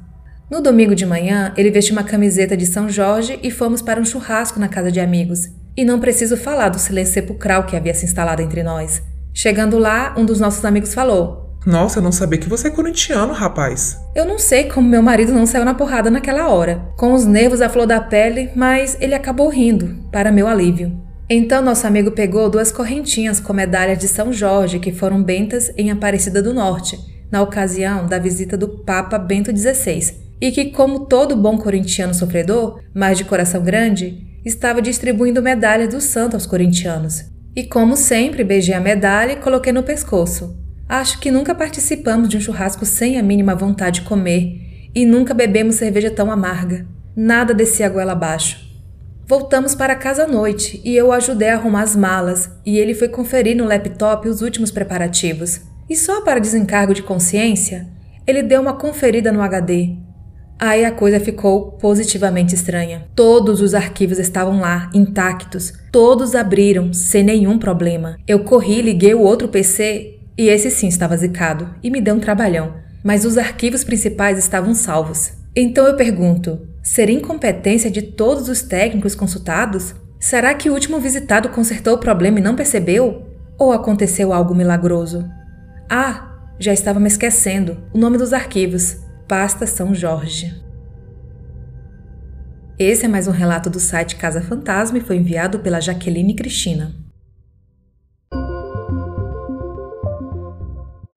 No 0.51 0.63
domingo 0.63 0.95
de 0.95 1.05
manhã, 1.05 1.53
ele 1.55 1.71
vestiu 1.71 1.95
uma 1.95 2.03
camiseta 2.03 2.57
de 2.57 2.65
São 2.65 2.89
Jorge 2.89 3.39
e 3.43 3.51
fomos 3.51 3.83
para 3.83 4.01
um 4.01 4.05
churrasco 4.05 4.59
na 4.59 4.69
casa 4.69 4.91
de 4.91 5.01
amigos. 5.01 5.49
E 5.77 5.85
não 5.85 6.01
preciso 6.01 6.37
falar 6.37 6.71
do 6.71 6.79
silêncio 6.79 7.15
sepulcral 7.15 7.65
que 7.65 7.77
havia 7.77 7.95
se 7.95 8.07
instalado 8.07 8.41
entre 8.41 8.63
nós. 8.63 9.03
Chegando 9.35 9.79
lá, 9.79 10.15
um 10.17 10.25
dos 10.25 10.41
nossos 10.41 10.65
amigos 10.65 10.95
falou: 10.95 11.59
Nossa, 11.67 11.99
eu 11.99 12.03
não 12.03 12.13
sabia 12.13 12.39
que 12.39 12.49
você 12.49 12.69
é 12.69 12.71
corintiano, 12.71 13.33
rapaz. 13.35 13.99
Eu 14.15 14.25
não 14.25 14.39
sei 14.39 14.65
como 14.65 14.89
meu 14.89 15.03
marido 15.03 15.33
não 15.33 15.47
saiu 15.47 15.65
na 15.65 15.75
porrada 15.75 16.11
naquela 16.11 16.49
hora, 16.49 16.87
com 16.97 17.13
os 17.13 17.27
nervos 17.27 17.61
à 17.61 17.69
flor 17.69 17.87
da 17.87 18.01
pele, 18.01 18.51
mas 18.57 18.97
ele 18.99 19.15
acabou 19.15 19.49
rindo, 19.49 19.95
para 20.11 20.33
meu 20.33 20.47
alívio. 20.49 21.12
Então 21.29 21.63
nosso 21.63 21.87
amigo 21.87 22.11
pegou 22.11 22.51
duas 22.51 22.73
correntinhas 22.73 23.41
com 23.41 23.53
medalhas 23.53 23.99
de 23.99 24.09
São 24.09 24.33
Jorge 24.33 24.79
que 24.79 24.93
foram 24.93 25.23
bentas 25.23 25.73
em 25.77 25.91
Aparecida 25.91 26.43
do 26.43 26.53
Norte, 26.53 26.99
na 27.31 27.41
ocasião 27.41 28.07
da 28.07 28.19
visita 28.19 28.57
do 28.57 28.69
Papa 28.69 29.19
Bento 29.19 29.57
XVI, 29.57 30.15
e 30.41 30.51
que, 30.51 30.67
como 30.67 31.07
todo 31.07 31.37
bom 31.37 31.57
corintiano 31.57 32.13
sofredor, 32.13 32.81
mas 32.93 33.17
de 33.17 33.25
coração 33.25 33.63
grande, 33.63 34.27
estava 34.45 34.83
distribuindo 34.83 35.41
medalhas 35.41 35.89
do 35.89 36.01
santo 36.01 36.35
aos 36.35 36.47
corintianos. 36.47 37.25
E 37.55 37.65
como 37.65 37.97
sempre, 37.97 38.43
beijei 38.43 38.75
a 38.75 38.81
medalha 38.81 39.33
e 39.33 39.37
coloquei 39.37 39.73
no 39.73 39.83
pescoço. 39.83 40.59
Acho 40.89 41.21
que 41.21 41.31
nunca 41.31 41.55
participamos 41.55 42.29
de 42.29 42.37
um 42.37 42.41
churrasco 42.41 42.85
sem 42.85 43.19
a 43.19 43.23
mínima 43.23 43.55
vontade 43.55 44.01
de 44.01 44.07
comer 44.07 44.91
e 44.95 45.07
nunca 45.07 45.33
bebemos 45.33 45.77
cerveja 45.77 46.11
tão 46.11 46.31
amarga. 46.31 46.87
Nada 47.17 47.55
descia 47.55 47.87
a 47.87 47.89
goela 47.89 48.13
abaixo. 48.13 48.72
Voltamos 49.27 49.75
para 49.75 49.95
casa 49.95 50.25
à 50.25 50.27
noite 50.27 50.81
e 50.85 50.97
eu 50.97 51.13
ajudei 51.13 51.49
a 51.49 51.55
arrumar 51.55 51.83
as 51.83 51.95
malas 51.95 52.51
e 52.67 52.79
ele 52.79 52.95
foi 52.95 53.09
conferir 53.09 53.57
no 53.57 53.65
laptop 53.65 54.29
os 54.29 54.43
últimos 54.43 54.71
preparativos. 54.71 55.61
E 55.89 55.97
só 55.97 56.23
para 56.23 56.41
desencargo 56.41 56.93
de 56.93 57.03
consciência, 57.03 57.89
ele 58.27 58.43
deu 58.43 58.61
uma 58.61 58.75
conferida 58.75 59.31
no 59.33 59.43
HD. 59.43 59.97
Aí 60.59 60.85
a 60.85 60.93
coisa 60.93 61.19
ficou 61.19 61.73
positivamente 61.73 62.55
estranha. 62.55 63.07
Todos 63.17 63.61
os 63.61 63.75
arquivos 63.75 64.19
estavam 64.19 64.61
lá, 64.61 64.91
intactos. 64.95 65.73
Todos 65.91 66.35
abriram, 66.35 66.93
sem 66.93 67.25
nenhum 67.25 67.59
problema. 67.59 68.17
Eu 68.29 68.45
corri, 68.45 68.81
liguei 68.81 69.15
o 69.15 69.23
outro 69.23 69.49
PC 69.49 70.21
e 70.39 70.49
esse 70.49 70.71
sim 70.71 70.89
estava 70.89 71.17
zicado 71.17 71.75
e 71.83 71.91
me 71.91 72.01
deu 72.01 72.15
um 72.15 72.21
trabalhão. 72.21 72.75
Mas 73.03 73.25
os 73.25 73.37
arquivos 73.37 73.83
principais 73.83 74.39
estavam 74.39 74.75
salvos. 74.75 75.33
Então 75.55 75.87
eu 75.87 75.97
pergunto: 75.97 76.67
Seria 76.83 77.17
incompetência 77.17 77.91
de 77.91 78.03
todos 78.03 78.49
os 78.49 78.63
técnicos 78.63 79.15
consultados? 79.15 79.95
Será 80.19 80.55
que 80.55 80.71
o 80.71 80.73
último 80.73 80.99
visitado 81.01 81.49
consertou 81.49 81.95
o 81.95 81.99
problema 81.99 82.39
e 82.39 82.43
não 82.43 82.57
percebeu? 82.57 83.27
Ou 83.59 83.73
aconteceu 83.73 84.33
algo 84.33 84.55
milagroso? 84.55 85.29
Ah, 85.91 86.39
já 86.59 86.73
estava 86.73 86.99
me 86.99 87.09
esquecendo. 87.09 87.79
O 87.93 87.99
nome 87.99 88.17
dos 88.17 88.33
arquivos: 88.33 88.99
Pasta 89.29 89.67
São 89.67 89.95
Jorge. 89.95 90.63
Esse 92.79 93.05
é 93.05 93.09
mais 93.09 93.29
um 93.29 93.33
relato 93.33 93.69
do 93.69 93.79
site 93.79 94.17
Casa 94.17 94.41
Fantasma 94.41 94.99
e 94.99 95.03
foi 95.03 95.17
enviado 95.17 95.59
pela 95.61 95.81
Jaqueline 95.81 96.35
Cristina. 96.35 96.95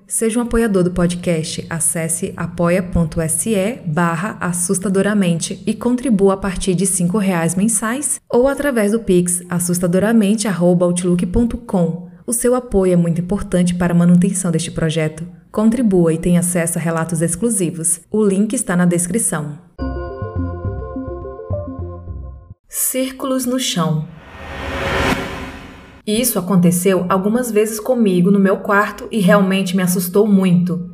Seja 0.07 0.39
um 0.39 0.43
apoiador 0.43 0.83
do 0.83 0.91
podcast. 0.91 1.65
Acesse 1.69 2.33
apoia.se 2.37 3.79
barra 3.85 4.37
assustadoramente 4.39 5.61
e 5.65 5.73
contribua 5.73 6.35
a 6.35 6.37
partir 6.37 6.75
de 6.75 6.85
R$ 6.85 7.19
reais 7.19 7.55
mensais 7.55 8.21
ou 8.29 8.47
através 8.47 8.91
do 8.91 8.99
Pix 8.99 9.41
assustadoramente.outlook.com. 9.49 12.05
O 12.27 12.33
seu 12.33 12.55
apoio 12.55 12.93
é 12.93 12.95
muito 12.95 13.21
importante 13.21 13.75
para 13.75 13.93
a 13.93 13.97
manutenção 13.97 14.51
deste 14.51 14.71
projeto. 14.71 15.27
Contribua 15.51 16.13
e 16.13 16.17
tenha 16.17 16.39
acesso 16.39 16.77
a 16.77 16.81
relatos 16.81 17.21
exclusivos. 17.21 18.01
O 18.11 18.23
link 18.23 18.53
está 18.53 18.75
na 18.75 18.85
descrição. 18.85 19.59
Círculos 22.67 23.45
no 23.45 23.59
chão. 23.59 24.07
Isso 26.05 26.37
aconteceu 26.37 27.05
algumas 27.09 27.49
vezes 27.49 27.79
comigo 27.79 28.29
no 28.29 28.39
meu 28.39 28.57
quarto 28.57 29.07
e 29.11 29.19
realmente 29.19 29.75
me 29.75 29.81
assustou 29.81 30.27
muito. 30.27 30.91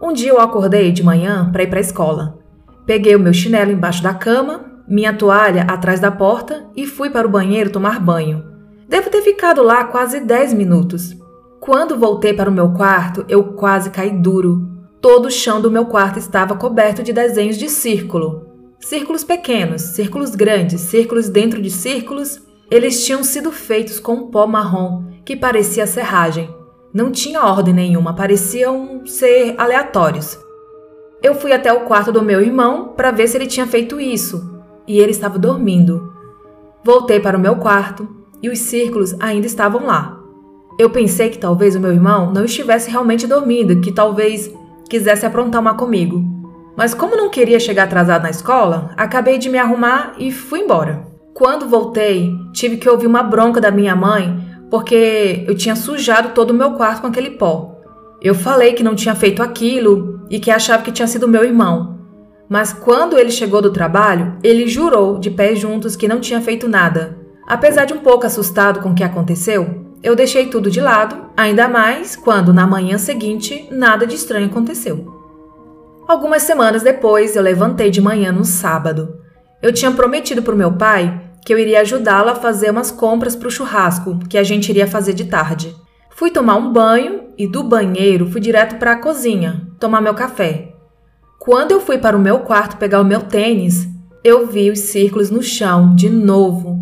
Um 0.00 0.12
dia 0.12 0.30
eu 0.30 0.40
acordei 0.40 0.92
de 0.92 1.02
manhã 1.02 1.50
para 1.50 1.64
ir 1.64 1.66
para 1.66 1.78
a 1.78 1.80
escola. 1.80 2.38
Peguei 2.86 3.16
o 3.16 3.20
meu 3.20 3.32
chinelo 3.32 3.72
embaixo 3.72 4.02
da 4.02 4.14
cama, 4.14 4.82
minha 4.86 5.12
toalha 5.12 5.62
atrás 5.62 5.98
da 5.98 6.10
porta 6.10 6.66
e 6.76 6.86
fui 6.86 7.10
para 7.10 7.26
o 7.26 7.30
banheiro 7.30 7.70
tomar 7.70 8.00
banho. 8.00 8.44
Devo 8.88 9.10
ter 9.10 9.22
ficado 9.22 9.62
lá 9.62 9.84
quase 9.84 10.20
10 10.20 10.54
minutos. 10.54 11.16
Quando 11.60 11.98
voltei 11.98 12.32
para 12.32 12.48
o 12.48 12.52
meu 12.52 12.72
quarto, 12.72 13.24
eu 13.28 13.42
quase 13.54 13.90
caí 13.90 14.10
duro. 14.10 14.66
Todo 15.00 15.26
o 15.26 15.30
chão 15.30 15.60
do 15.60 15.70
meu 15.70 15.86
quarto 15.86 16.18
estava 16.18 16.56
coberto 16.56 17.02
de 17.02 17.12
desenhos 17.12 17.58
de 17.58 17.68
círculo. 17.68 18.46
Círculos 18.80 19.24
pequenos, 19.24 19.82
círculos 19.82 20.34
grandes, 20.34 20.80
círculos 20.82 21.28
dentro 21.28 21.60
de 21.60 21.70
círculos. 21.70 22.40
Eles 22.70 23.04
tinham 23.04 23.24
sido 23.24 23.50
feitos 23.50 23.98
com 23.98 24.30
pó 24.30 24.46
marrom 24.46 25.04
que 25.24 25.34
parecia 25.34 25.86
serragem. 25.86 26.54
Não 26.92 27.10
tinha 27.10 27.42
ordem 27.42 27.72
nenhuma, 27.72 28.14
pareciam 28.14 29.06
ser 29.06 29.54
aleatórios. 29.56 30.38
Eu 31.22 31.34
fui 31.34 31.52
até 31.52 31.72
o 31.72 31.80
quarto 31.80 32.12
do 32.12 32.22
meu 32.22 32.40
irmão 32.40 32.92
para 32.96 33.10
ver 33.10 33.26
se 33.26 33.36
ele 33.36 33.46
tinha 33.46 33.66
feito 33.66 34.00
isso, 34.00 34.62
e 34.86 34.98
ele 34.98 35.10
estava 35.10 35.38
dormindo. 35.38 36.12
Voltei 36.84 37.18
para 37.18 37.36
o 37.36 37.40
meu 37.40 37.56
quarto 37.56 38.08
e 38.42 38.48
os 38.48 38.58
círculos 38.58 39.16
ainda 39.18 39.46
estavam 39.46 39.86
lá. 39.86 40.20
Eu 40.78 40.90
pensei 40.90 41.30
que 41.30 41.38
talvez 41.38 41.74
o 41.74 41.80
meu 41.80 41.92
irmão 41.92 42.32
não 42.32 42.44
estivesse 42.44 42.90
realmente 42.90 43.26
dormindo, 43.26 43.80
que 43.80 43.90
talvez 43.90 44.50
quisesse 44.88 45.26
aprontar 45.26 45.60
uma 45.60 45.74
comigo. 45.74 46.22
Mas 46.76 46.94
como 46.94 47.16
não 47.16 47.30
queria 47.30 47.58
chegar 47.58 47.84
atrasado 47.84 48.22
na 48.22 48.30
escola, 48.30 48.90
acabei 48.96 49.38
de 49.38 49.48
me 49.48 49.58
arrumar 49.58 50.14
e 50.18 50.30
fui 50.30 50.60
embora. 50.60 51.07
Quando 51.38 51.68
voltei, 51.68 52.36
tive 52.52 52.78
que 52.78 52.88
ouvir 52.88 53.06
uma 53.06 53.22
bronca 53.22 53.60
da 53.60 53.70
minha 53.70 53.94
mãe 53.94 54.44
porque 54.68 55.44
eu 55.46 55.56
tinha 55.56 55.76
sujado 55.76 56.30
todo 56.30 56.50
o 56.50 56.54
meu 56.54 56.72
quarto 56.72 57.02
com 57.02 57.06
aquele 57.06 57.30
pó. 57.30 57.80
Eu 58.20 58.34
falei 58.34 58.72
que 58.72 58.82
não 58.82 58.96
tinha 58.96 59.14
feito 59.14 59.40
aquilo 59.40 60.26
e 60.28 60.40
que 60.40 60.50
achava 60.50 60.82
que 60.82 60.90
tinha 60.90 61.06
sido 61.06 61.28
meu 61.28 61.44
irmão. 61.44 62.00
Mas 62.48 62.72
quando 62.72 63.16
ele 63.16 63.30
chegou 63.30 63.62
do 63.62 63.72
trabalho, 63.72 64.36
ele 64.42 64.66
jurou 64.66 65.16
de 65.16 65.30
pés 65.30 65.60
juntos 65.60 65.94
que 65.94 66.08
não 66.08 66.18
tinha 66.18 66.40
feito 66.40 66.68
nada. 66.68 67.16
Apesar 67.46 67.84
de 67.84 67.94
um 67.94 67.98
pouco 67.98 68.26
assustado 68.26 68.80
com 68.80 68.90
o 68.90 68.94
que 68.96 69.04
aconteceu, 69.04 69.84
eu 70.02 70.16
deixei 70.16 70.48
tudo 70.48 70.68
de 70.68 70.80
lado, 70.80 71.26
ainda 71.36 71.68
mais 71.68 72.16
quando 72.16 72.52
na 72.52 72.66
manhã 72.66 72.98
seguinte 72.98 73.68
nada 73.70 74.08
de 74.08 74.16
estranho 74.16 74.46
aconteceu. 74.46 75.06
Algumas 76.08 76.42
semanas 76.42 76.82
depois, 76.82 77.36
eu 77.36 77.42
levantei 77.44 77.90
de 77.90 78.00
manhã 78.00 78.32
no 78.32 78.44
sábado. 78.44 79.20
Eu 79.62 79.72
tinha 79.72 79.92
prometido 79.92 80.42
para 80.42 80.54
o 80.54 80.58
meu 80.58 80.72
pai 80.72 81.27
que 81.44 81.52
eu 81.52 81.58
iria 81.58 81.80
ajudá-la 81.80 82.32
a 82.32 82.36
fazer 82.36 82.70
umas 82.70 82.90
compras 82.90 83.34
para 83.34 83.48
o 83.48 83.50
churrasco 83.50 84.18
que 84.28 84.38
a 84.38 84.42
gente 84.42 84.68
iria 84.68 84.86
fazer 84.86 85.12
de 85.12 85.24
tarde. 85.24 85.74
Fui 86.10 86.30
tomar 86.30 86.56
um 86.56 86.72
banho 86.72 87.28
e 87.38 87.46
do 87.46 87.62
banheiro 87.62 88.30
fui 88.30 88.40
direto 88.40 88.76
para 88.76 88.92
a 88.92 88.98
cozinha 88.98 89.68
tomar 89.78 90.00
meu 90.00 90.14
café. 90.14 90.74
Quando 91.38 91.72
eu 91.72 91.80
fui 91.80 91.98
para 91.98 92.16
o 92.16 92.20
meu 92.20 92.40
quarto 92.40 92.76
pegar 92.76 93.00
o 93.00 93.04
meu 93.04 93.22
tênis, 93.22 93.86
eu 94.24 94.46
vi 94.46 94.70
os 94.70 94.80
círculos 94.80 95.30
no 95.30 95.42
chão 95.42 95.94
de 95.94 96.10
novo, 96.10 96.78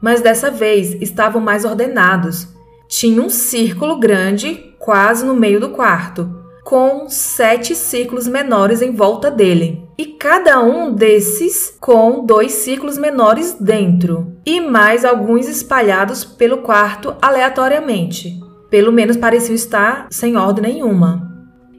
mas 0.00 0.20
dessa 0.20 0.50
vez 0.50 1.00
estavam 1.00 1.40
mais 1.40 1.64
ordenados. 1.64 2.48
Tinha 2.88 3.22
um 3.22 3.30
círculo 3.30 3.98
grande 3.98 4.74
quase 4.78 5.24
no 5.24 5.34
meio 5.34 5.60
do 5.60 5.70
quarto 5.70 6.40
com 6.64 7.08
sete 7.08 7.74
círculos 7.74 8.28
menores 8.28 8.82
em 8.82 8.92
volta 8.92 9.30
dele, 9.30 9.82
e 10.00 10.06
cada 10.06 10.62
um 10.62 10.94
desses 10.94 11.76
com 11.78 12.24
dois 12.24 12.52
círculos 12.52 12.96
menores 12.96 13.54
dentro, 13.60 14.34
e 14.46 14.58
mais 14.58 15.04
alguns 15.04 15.46
espalhados 15.46 16.24
pelo 16.24 16.62
quarto 16.62 17.14
aleatoriamente. 17.20 18.40
Pelo 18.70 18.90
menos 18.90 19.18
pareciam 19.18 19.54
estar 19.54 20.06
sem 20.10 20.38
ordem 20.38 20.72
nenhuma. 20.72 21.30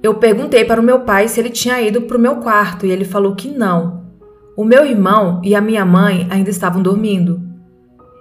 Eu 0.04 0.13
perguntei 0.13 0.63
para 0.63 0.80
o 0.80 0.84
meu 0.84 1.00
pai 1.00 1.28
se 1.28 1.40
ele 1.40 1.50
tinha 1.50 1.82
ido 1.82 2.04
para 2.04 2.16
o 2.16 2.22
meu 2.22 2.36
quarto 2.36 2.86
e 2.86 2.92
ele 2.92 3.06
falou 3.06 3.34
que 3.34 3.48
não. 3.48 4.04
O 4.56 4.63
meu 4.63 4.86
irmão 4.86 5.42
e 5.44 5.56
a 5.56 5.62
minha 5.62 5.84
mãe 5.84 6.28
ainda 6.30 6.51
estavam 6.51 6.80
dormindo. 6.80 7.42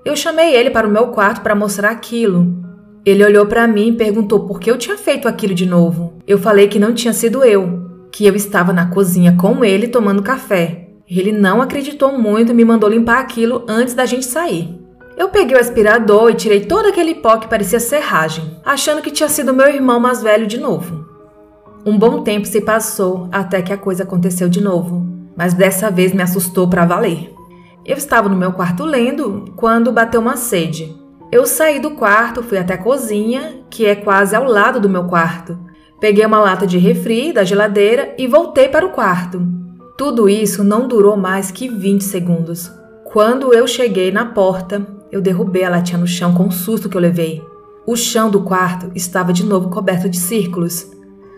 Eu 0.02 0.16
chamei 0.16 0.56
ele 0.56 0.70
para 0.70 0.88
o 0.88 0.90
meu 0.90 1.08
quarto 1.08 1.42
para 1.42 1.54
mostrar 1.54 1.90
aquilo, 1.90 2.58
ele 3.04 3.22
olhou 3.22 3.44
para 3.44 3.68
mim 3.68 3.88
e 3.88 3.96
perguntou 3.96 4.46
por 4.46 4.58
que 4.60 4.70
eu 4.70 4.78
tinha 4.78 4.96
feito 4.96 5.28
aquilo 5.28 5.54
de 5.54 5.66
novo. 5.66 6.14
Eu 6.26 6.38
falei 6.38 6.68
que 6.68 6.78
não 6.78 6.94
tinha 6.94 7.12
sido 7.12 7.44
eu, 7.44 7.89
que 8.12 8.26
eu 8.26 8.34
estava 8.34 8.72
na 8.72 8.86
cozinha 8.86 9.36
com 9.36 9.64
ele 9.64 9.88
tomando 9.88 10.22
café. 10.22 10.88
Ele 11.08 11.32
não 11.32 11.60
acreditou 11.60 12.16
muito 12.16 12.52
e 12.52 12.54
me 12.54 12.64
mandou 12.64 12.88
limpar 12.88 13.18
aquilo 13.18 13.64
antes 13.68 13.94
da 13.94 14.06
gente 14.06 14.26
sair. 14.26 14.78
Eu 15.16 15.28
peguei 15.28 15.56
o 15.56 15.60
aspirador 15.60 16.30
e 16.30 16.34
tirei 16.34 16.64
todo 16.64 16.86
aquele 16.86 17.16
pó 17.16 17.36
que 17.36 17.48
parecia 17.48 17.80
serragem, 17.80 18.56
achando 18.64 19.02
que 19.02 19.10
tinha 19.10 19.28
sido 19.28 19.52
meu 19.52 19.68
irmão 19.68 20.00
mais 20.00 20.22
velho 20.22 20.46
de 20.46 20.58
novo. 20.58 21.04
Um 21.84 21.98
bom 21.98 22.22
tempo 22.22 22.46
se 22.46 22.60
passou 22.60 23.28
até 23.32 23.60
que 23.60 23.72
a 23.72 23.76
coisa 23.76 24.04
aconteceu 24.04 24.48
de 24.48 24.60
novo, 24.60 25.06
mas 25.36 25.52
dessa 25.52 25.90
vez 25.90 26.12
me 26.12 26.22
assustou 26.22 26.68
para 26.68 26.86
valer. 26.86 27.34
Eu 27.84 27.96
estava 27.96 28.28
no 28.28 28.36
meu 28.36 28.52
quarto 28.52 28.84
lendo 28.84 29.52
quando 29.56 29.92
bateu 29.92 30.20
uma 30.20 30.36
sede. 30.36 30.94
Eu 31.32 31.46
saí 31.46 31.80
do 31.80 31.92
quarto, 31.92 32.42
fui 32.42 32.58
até 32.58 32.74
a 32.74 32.78
cozinha, 32.78 33.60
que 33.70 33.86
é 33.86 33.94
quase 33.94 34.36
ao 34.36 34.44
lado 34.44 34.80
do 34.80 34.88
meu 34.88 35.04
quarto. 35.04 35.58
Peguei 36.00 36.24
uma 36.24 36.40
lata 36.40 36.66
de 36.66 36.78
refri 36.78 37.30
da 37.30 37.44
geladeira 37.44 38.14
e 38.16 38.26
voltei 38.26 38.68
para 38.68 38.86
o 38.86 38.90
quarto. 38.90 39.46
Tudo 39.98 40.30
isso 40.30 40.64
não 40.64 40.88
durou 40.88 41.14
mais 41.14 41.50
que 41.50 41.68
20 41.68 42.02
segundos. 42.02 42.72
Quando 43.04 43.52
eu 43.52 43.66
cheguei 43.66 44.10
na 44.10 44.24
porta, 44.24 44.86
eu 45.12 45.20
derrubei 45.20 45.62
a 45.62 45.68
latinha 45.68 45.98
no 45.98 46.06
chão 46.06 46.32
com 46.32 46.48
o 46.48 46.52
susto 46.52 46.88
que 46.88 46.96
eu 46.96 47.00
levei. 47.00 47.44
O 47.86 47.96
chão 47.96 48.30
do 48.30 48.42
quarto 48.42 48.90
estava 48.94 49.30
de 49.30 49.44
novo 49.44 49.68
coberto 49.68 50.08
de 50.08 50.16
círculos. 50.16 50.90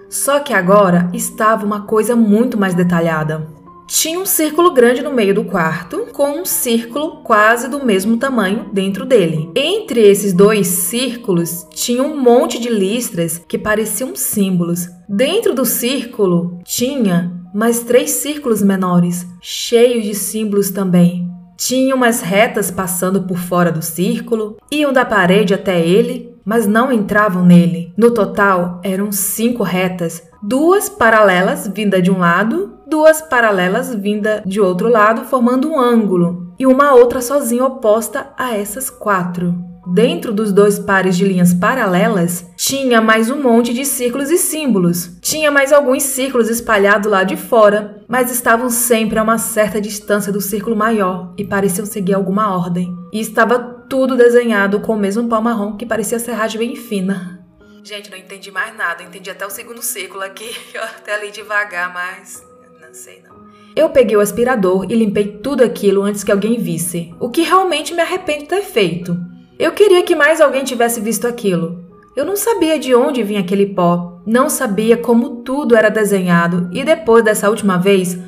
Só 0.08 0.38
que 0.38 0.52
agora 0.52 1.10
estava 1.12 1.66
uma 1.66 1.80
coisa 1.80 2.14
muito 2.14 2.56
mais 2.56 2.74
detalhada. 2.74 3.48
Tinha 3.94 4.18
um 4.18 4.24
círculo 4.24 4.72
grande 4.72 5.02
no 5.02 5.12
meio 5.12 5.34
do 5.34 5.44
quarto, 5.44 6.06
com 6.14 6.40
um 6.40 6.46
círculo 6.46 7.18
quase 7.22 7.68
do 7.68 7.84
mesmo 7.84 8.16
tamanho 8.16 8.70
dentro 8.72 9.04
dele. 9.04 9.50
Entre 9.54 10.00
esses 10.00 10.32
dois 10.32 10.66
círculos 10.66 11.66
tinha 11.74 12.02
um 12.02 12.18
monte 12.18 12.58
de 12.58 12.70
listras 12.70 13.36
que 13.36 13.58
pareciam 13.58 14.16
símbolos. 14.16 14.88
Dentro 15.06 15.54
do 15.54 15.66
círculo 15.66 16.58
tinha 16.64 17.30
mais 17.54 17.80
três 17.80 18.12
círculos 18.12 18.62
menores, 18.62 19.26
cheios 19.42 20.04
de 20.04 20.14
símbolos 20.14 20.70
também. 20.70 21.28
Tinha 21.58 21.94
umas 21.94 22.22
retas 22.22 22.70
passando 22.70 23.24
por 23.24 23.36
fora 23.36 23.70
do 23.70 23.82
círculo, 23.82 24.56
iam 24.72 24.90
da 24.90 25.04
parede 25.04 25.52
até 25.52 25.78
ele, 25.78 26.34
mas 26.46 26.66
não 26.66 26.90
entravam 26.90 27.44
nele. 27.44 27.92
No 27.94 28.10
total, 28.10 28.80
eram 28.82 29.12
cinco 29.12 29.62
retas, 29.62 30.22
duas 30.42 30.88
paralelas 30.88 31.70
vinda 31.72 32.00
de 32.00 32.10
um 32.10 32.18
lado 32.18 32.72
duas 32.92 33.22
paralelas 33.22 33.94
vinda 33.94 34.42
de 34.44 34.60
outro 34.60 34.86
lado 34.86 35.24
formando 35.24 35.66
um 35.66 35.80
ângulo 35.80 36.52
e 36.58 36.66
uma 36.66 36.92
outra 36.92 37.22
sozinha 37.22 37.64
oposta 37.64 38.34
a 38.36 38.54
essas 38.54 38.90
quatro. 38.90 39.54
Dentro 39.94 40.30
dos 40.30 40.52
dois 40.52 40.78
pares 40.78 41.16
de 41.16 41.24
linhas 41.24 41.54
paralelas, 41.54 42.44
tinha 42.54 43.00
mais 43.00 43.30
um 43.30 43.40
monte 43.40 43.72
de 43.72 43.86
círculos 43.86 44.30
e 44.30 44.36
símbolos. 44.36 45.16
Tinha 45.22 45.50
mais 45.50 45.72
alguns 45.72 46.02
círculos 46.02 46.50
espalhados 46.50 47.10
lá 47.10 47.24
de 47.24 47.34
fora, 47.34 48.04
mas 48.06 48.30
estavam 48.30 48.68
sempre 48.68 49.18
a 49.18 49.22
uma 49.22 49.38
certa 49.38 49.80
distância 49.80 50.30
do 50.30 50.42
círculo 50.42 50.76
maior 50.76 51.32
e 51.38 51.44
pareciam 51.46 51.86
seguir 51.86 52.12
alguma 52.12 52.54
ordem. 52.54 52.94
E 53.10 53.20
estava 53.20 53.58
tudo 53.88 54.18
desenhado 54.18 54.80
com 54.80 54.96
o 54.96 54.98
mesmo 54.98 55.26
pau 55.30 55.40
marrom 55.40 55.78
que 55.78 55.86
parecia 55.86 56.18
serragem 56.18 56.58
bem 56.58 56.76
fina. 56.76 57.42
Gente, 57.82 58.10
não 58.10 58.18
entendi 58.18 58.50
mais 58.50 58.76
nada. 58.76 59.02
Entendi 59.02 59.30
até 59.30 59.46
o 59.46 59.50
segundo 59.50 59.80
círculo 59.80 60.22
aqui. 60.22 60.54
Até 60.76 61.14
ali 61.14 61.30
devagar, 61.30 61.92
mas 61.92 62.51
sei 62.92 63.22
não. 63.26 63.42
Eu 63.74 63.88
peguei 63.88 64.16
o 64.16 64.20
aspirador 64.20 64.86
e 64.88 64.94
limpei 64.94 65.38
tudo 65.42 65.64
aquilo 65.64 66.02
antes 66.02 66.22
que 66.22 66.30
alguém 66.30 66.58
visse, 66.58 67.14
o 67.18 67.30
que 67.30 67.42
realmente 67.42 67.94
me 67.94 68.02
arrependo 68.02 68.40
de 68.40 68.48
ter 68.48 68.62
feito. 68.62 69.16
Eu 69.58 69.72
queria 69.72 70.02
que 70.02 70.14
mais 70.14 70.40
alguém 70.40 70.64
tivesse 70.64 71.00
visto 71.00 71.26
aquilo. 71.26 71.82
Eu 72.14 72.26
não 72.26 72.36
sabia 72.36 72.78
de 72.78 72.94
onde 72.94 73.22
vinha 73.22 73.40
aquele 73.40 73.66
pó, 73.66 74.20
não 74.26 74.50
sabia 74.50 74.96
como 74.96 75.36
tudo 75.36 75.74
era 75.74 75.88
desenhado 75.88 76.68
e 76.72 76.84
depois 76.84 77.24
dessa 77.24 77.48
última 77.48 77.78
vez, 77.78 78.18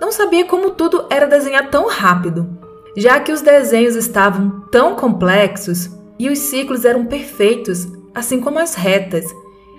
não 0.00 0.12
sabia 0.12 0.44
como 0.44 0.70
tudo 0.70 1.06
era 1.08 1.26
desenhado 1.26 1.70
tão 1.70 1.88
rápido, 1.88 2.58
já 2.96 3.18
que 3.18 3.32
os 3.32 3.40
desenhos 3.40 3.96
estavam 3.96 4.66
tão 4.70 4.94
complexos 4.94 5.88
e 6.18 6.28
os 6.28 6.38
ciclos 6.38 6.84
eram 6.84 7.06
perfeitos, 7.06 7.86
assim 8.14 8.40
como 8.40 8.58
as 8.58 8.74
retas, 8.74 9.24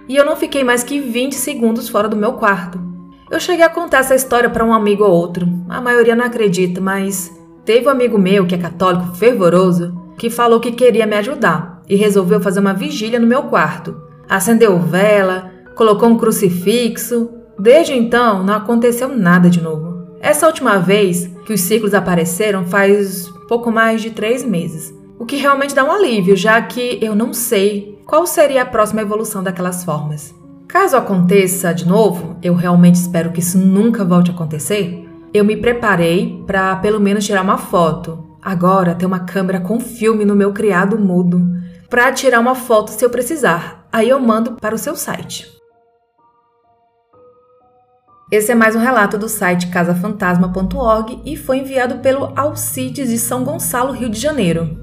e 0.09 0.15
eu 0.15 0.25
não 0.25 0.35
fiquei 0.35 0.63
mais 0.63 0.83
que 0.83 0.99
20 0.99 1.35
segundos 1.35 1.87
fora 1.87 2.09
do 2.09 2.17
meu 2.17 2.33
quarto. 2.33 2.92
Eu 3.33 3.39
cheguei 3.39 3.65
a 3.65 3.69
contar 3.69 4.01
essa 4.01 4.13
história 4.13 4.47
para 4.47 4.63
um 4.63 4.71
amigo 4.71 5.03
ou 5.03 5.09
outro. 5.09 5.49
A 5.67 5.81
maioria 5.81 6.15
não 6.15 6.23
acredita, 6.23 6.79
mas 6.79 7.31
teve 7.65 7.87
um 7.87 7.89
amigo 7.89 8.15
meu 8.15 8.45
que 8.45 8.53
é 8.53 8.59
católico 8.59 9.15
fervoroso 9.15 9.91
que 10.19 10.29
falou 10.29 10.59
que 10.59 10.71
queria 10.71 11.07
me 11.07 11.15
ajudar. 11.15 11.81
e 11.89 11.95
resolveu 11.95 12.39
fazer 12.39 12.59
uma 12.59 12.75
vigília 12.75 13.19
no 13.19 13.25
meu 13.25 13.43
quarto. 13.43 13.99
Acendeu 14.29 14.77
vela, 14.77 15.51
colocou 15.75 16.09
um 16.09 16.17
crucifixo. 16.17 17.31
Desde 17.57 17.93
então, 17.93 18.43
não 18.43 18.53
aconteceu 18.53 19.07
nada 19.09 19.49
de 19.49 19.59
novo. 19.59 20.07
Essa 20.21 20.45
última 20.45 20.77
vez 20.77 21.25
que 21.43 21.53
os 21.53 21.61
ciclos 21.61 21.95
apareceram 21.95 22.67
faz 22.67 23.27
pouco 23.49 23.71
mais 23.71 23.99
de 23.99 24.11
três 24.11 24.43
meses, 24.43 24.93
o 25.17 25.25
que 25.25 25.37
realmente 25.37 25.73
dá 25.73 25.83
um 25.83 25.91
alívio, 25.91 26.37
já 26.37 26.61
que 26.61 26.99
eu 27.01 27.15
não 27.15 27.33
sei 27.33 27.99
qual 28.05 28.27
seria 28.27 28.61
a 28.61 28.67
próxima 28.67 29.01
evolução 29.01 29.41
daquelas 29.41 29.83
formas. 29.83 30.42
Caso 30.73 30.97
aconteça 30.97 31.71
de 31.71 31.87
novo, 31.87 32.35
eu 32.41 32.55
realmente 32.55 32.95
espero 32.95 33.31
que 33.31 33.39
isso 33.39 33.59
nunca 33.59 34.03
volte 34.03 34.31
a 34.31 34.33
acontecer. 34.33 35.07
Eu 35.31 35.45
me 35.45 35.55
preparei 35.55 36.43
para 36.47 36.75
pelo 36.77 36.99
menos 36.99 37.23
tirar 37.23 37.43
uma 37.43 37.59
foto. 37.59 38.39
Agora 38.41 38.95
tem 38.95 39.07
uma 39.07 39.19
câmera 39.19 39.61
com 39.61 39.79
filme 39.79 40.25
no 40.25 40.35
meu 40.35 40.51
criado 40.51 40.97
mudo 40.97 41.39
para 41.91 42.11
tirar 42.11 42.39
uma 42.39 42.55
foto 42.55 42.89
se 42.89 43.05
eu 43.05 43.11
precisar. 43.11 43.87
Aí 43.91 44.09
eu 44.09 44.19
mando 44.19 44.53
para 44.53 44.73
o 44.73 44.77
seu 44.79 44.95
site. 44.95 45.47
Esse 48.31 48.51
é 48.51 48.55
mais 48.55 48.75
um 48.75 48.79
relato 48.79 49.15
do 49.15 49.29
site 49.29 49.67
casafantasma.org 49.67 51.21
e 51.23 51.37
foi 51.37 51.59
enviado 51.59 51.99
pelo 51.99 52.33
Alcides 52.35 53.11
de 53.11 53.19
São 53.19 53.43
Gonçalo, 53.43 53.93
Rio 53.93 54.09
de 54.09 54.19
Janeiro. 54.19 54.82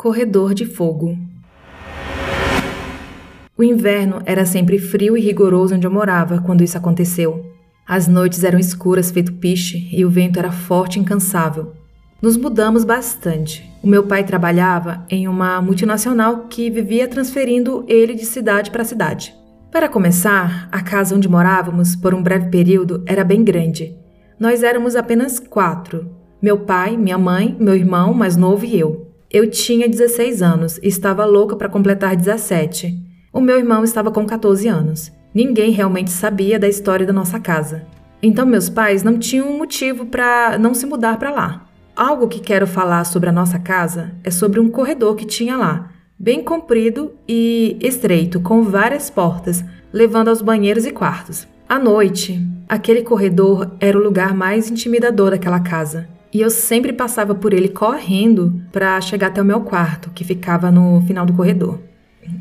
Corredor 0.00 0.54
de 0.54 0.64
Fogo 0.64 1.14
O 3.54 3.62
inverno 3.62 4.22
era 4.24 4.46
sempre 4.46 4.78
frio 4.78 5.14
e 5.14 5.20
rigoroso 5.20 5.74
onde 5.74 5.86
eu 5.86 5.90
morava 5.90 6.40
quando 6.40 6.64
isso 6.64 6.78
aconteceu. 6.78 7.44
As 7.86 8.08
noites 8.08 8.42
eram 8.42 8.58
escuras, 8.58 9.10
feito 9.10 9.34
piche, 9.34 9.90
e 9.92 10.02
o 10.02 10.08
vento 10.08 10.38
era 10.38 10.50
forte 10.50 10.96
e 10.96 11.02
incansável. 11.02 11.74
Nos 12.22 12.38
mudamos 12.38 12.82
bastante. 12.82 13.70
O 13.82 13.86
meu 13.86 14.04
pai 14.04 14.24
trabalhava 14.24 15.04
em 15.10 15.28
uma 15.28 15.60
multinacional 15.60 16.46
que 16.48 16.70
vivia 16.70 17.06
transferindo 17.06 17.84
ele 17.86 18.14
de 18.14 18.24
cidade 18.24 18.70
para 18.70 18.84
cidade. 18.84 19.34
Para 19.70 19.86
começar, 19.86 20.66
a 20.72 20.80
casa 20.80 21.14
onde 21.14 21.28
morávamos, 21.28 21.94
por 21.94 22.14
um 22.14 22.22
breve 22.22 22.48
período, 22.48 23.04
era 23.04 23.22
bem 23.22 23.44
grande. 23.44 23.94
Nós 24.38 24.62
éramos 24.62 24.96
apenas 24.96 25.38
quatro: 25.38 26.08
meu 26.40 26.60
pai, 26.60 26.96
minha 26.96 27.18
mãe, 27.18 27.54
meu 27.60 27.76
irmão 27.76 28.14
mais 28.14 28.34
novo 28.34 28.64
e 28.64 28.80
eu. 28.80 29.09
Eu 29.32 29.48
tinha 29.48 29.88
16 29.88 30.42
anos 30.42 30.78
e 30.82 30.88
estava 30.88 31.24
louca 31.24 31.54
para 31.54 31.68
completar 31.68 32.16
17. 32.16 32.98
O 33.32 33.40
meu 33.40 33.58
irmão 33.58 33.84
estava 33.84 34.10
com 34.10 34.26
14 34.26 34.66
anos. 34.66 35.12
Ninguém 35.32 35.70
realmente 35.70 36.10
sabia 36.10 36.58
da 36.58 36.66
história 36.66 37.06
da 37.06 37.12
nossa 37.12 37.38
casa. 37.38 37.86
Então 38.20 38.44
meus 38.44 38.68
pais 38.68 39.04
não 39.04 39.20
tinham 39.20 39.56
motivo 39.56 40.04
para 40.04 40.58
não 40.58 40.74
se 40.74 40.84
mudar 40.84 41.16
para 41.16 41.30
lá. 41.30 41.68
Algo 41.94 42.26
que 42.26 42.40
quero 42.40 42.66
falar 42.66 43.04
sobre 43.04 43.28
a 43.28 43.32
nossa 43.32 43.56
casa 43.60 44.10
é 44.24 44.32
sobre 44.32 44.58
um 44.58 44.68
corredor 44.68 45.14
que 45.14 45.24
tinha 45.24 45.56
lá, 45.56 45.92
bem 46.18 46.42
comprido 46.42 47.12
e 47.28 47.76
estreito, 47.80 48.40
com 48.40 48.64
várias 48.64 49.10
portas, 49.10 49.64
levando 49.92 50.26
aos 50.26 50.42
banheiros 50.42 50.84
e 50.84 50.90
quartos. 50.90 51.46
À 51.68 51.78
noite, 51.78 52.44
aquele 52.68 53.02
corredor 53.02 53.70
era 53.78 53.96
o 53.96 54.02
lugar 54.02 54.34
mais 54.34 54.68
intimidador 54.68 55.30
daquela 55.30 55.60
casa. 55.60 56.08
E 56.32 56.40
eu 56.40 56.50
sempre 56.50 56.92
passava 56.92 57.34
por 57.34 57.52
ele 57.52 57.68
correndo 57.68 58.62
para 58.70 59.00
chegar 59.00 59.28
até 59.28 59.42
o 59.42 59.44
meu 59.44 59.62
quarto, 59.62 60.10
que 60.10 60.24
ficava 60.24 60.70
no 60.70 61.02
final 61.02 61.26
do 61.26 61.32
corredor. 61.32 61.80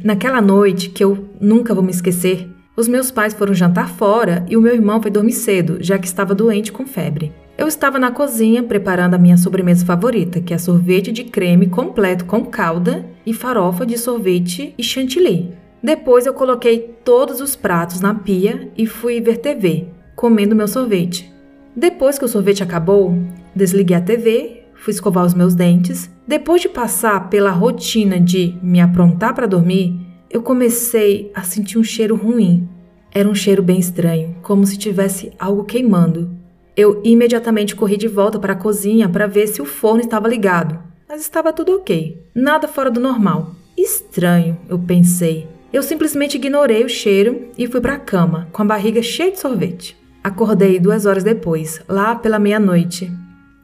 Naquela 0.04 0.42
noite, 0.42 0.90
que 0.90 1.04
eu 1.04 1.30
nunca 1.42 1.74
vou 1.74 1.84
me 1.84 1.92
esquecer, 1.92 2.48
os 2.78 2.88
meus 2.88 3.12
pais 3.12 3.34
foram 3.34 3.54
jantar 3.54 3.90
fora 3.90 4.46
e 4.48 4.56
o 4.56 4.62
meu 4.62 4.74
irmão 4.74 5.02
foi 5.02 5.12
dormir 5.12 5.34
cedo, 5.34 5.78
já 5.82 5.98
que 5.98 6.08
estava 6.08 6.36
doente 6.36 6.72
com 6.72 6.86
febre. 6.86 7.34
Eu 7.58 7.68
estava 7.68 8.00
na 8.00 8.10
cozinha 8.10 8.64
preparando 8.64 9.16
a 9.16 9.18
minha 9.18 9.36
sobremesa 9.36 9.86
favorita, 9.86 10.40
que 10.40 10.54
é 10.54 10.58
sorvete 10.58 11.12
de 11.12 11.26
creme 11.26 11.68
completo 11.68 12.24
com 12.24 12.46
calda 12.46 13.06
e 13.26 13.34
farofa 13.34 13.86
de 13.86 13.98
sorvete 13.98 14.74
e 14.78 14.84
chantilly. 14.84 15.52
Depois 15.84 16.26
eu 16.26 16.34
coloquei 16.34 16.96
todos 17.04 17.42
os 17.42 17.56
pratos 17.56 18.00
na 18.00 18.16
pia 18.16 18.72
e 18.78 18.86
fui 18.86 19.20
ver 19.20 19.40
TV, 19.40 19.88
comendo 20.16 20.56
meu 20.56 20.68
sorvete. 20.68 21.30
Depois 21.76 22.18
que 22.18 22.24
o 22.24 22.30
sorvete 22.30 22.64
acabou, 22.64 23.18
desliguei 23.56 23.96
a 23.98 24.02
TV, 24.02 24.64
fui 24.76 24.92
escovar 24.92 25.26
os 25.26 25.34
meus 25.34 25.56
dentes. 25.56 26.10
Depois 26.28 26.62
de 26.62 26.70
passar 26.70 27.30
pela 27.30 27.52
rotina 27.52 28.20
de 28.20 28.56
me 28.62 28.80
aprontar 28.80 29.34
para 29.34 29.48
dormir, 29.48 30.00
eu 30.30 30.42
comecei 30.42 31.32
a 31.34 31.44
sentir 31.44 31.78
um 31.78 31.84
cheiro 31.84 32.16
ruim. 32.16 32.68
Era 33.12 33.28
um 33.28 33.36
cheiro 33.36 33.64
bem 33.64 33.80
estranho, 33.80 34.36
como 34.42 34.66
se 34.66 34.78
tivesse 34.78 35.32
algo 35.40 35.64
queimando. 35.64 36.30
Eu 36.78 37.02
imediatamente 37.04 37.76
corri 37.76 37.98
de 37.98 38.08
volta 38.08 38.40
para 38.40 38.54
a 38.54 38.56
cozinha 38.56 39.10
para 39.10 39.28
ver 39.28 39.48
se 39.48 39.62
o 39.62 39.66
forno 39.66 40.02
estava 40.02 40.28
ligado, 40.28 40.80
mas 41.08 41.22
estava 41.22 41.52
tudo 41.52 41.76
ok, 41.76 42.24
nada 42.34 42.68
fora 42.68 42.92
do 42.92 43.00
normal. 43.00 43.56
Estranho, 43.76 44.58
eu 44.70 44.78
pensei. 44.78 45.48
Eu 45.74 45.82
simplesmente 45.84 46.36
ignorei 46.36 46.84
o 46.84 46.90
cheiro 46.90 47.50
e 47.58 47.68
fui 47.68 47.82
para 47.82 47.96
a 47.96 48.00
cama, 48.00 48.48
com 48.52 48.62
a 48.62 48.66
barriga 48.66 49.02
cheia 49.02 49.32
de 49.32 49.40
sorvete. 49.40 49.98
Acordei 50.24 50.80
duas 50.80 51.06
horas 51.06 51.24
depois, 51.24 51.82
lá 51.88 52.16
pela 52.16 52.40
meia-noite. 52.40 53.12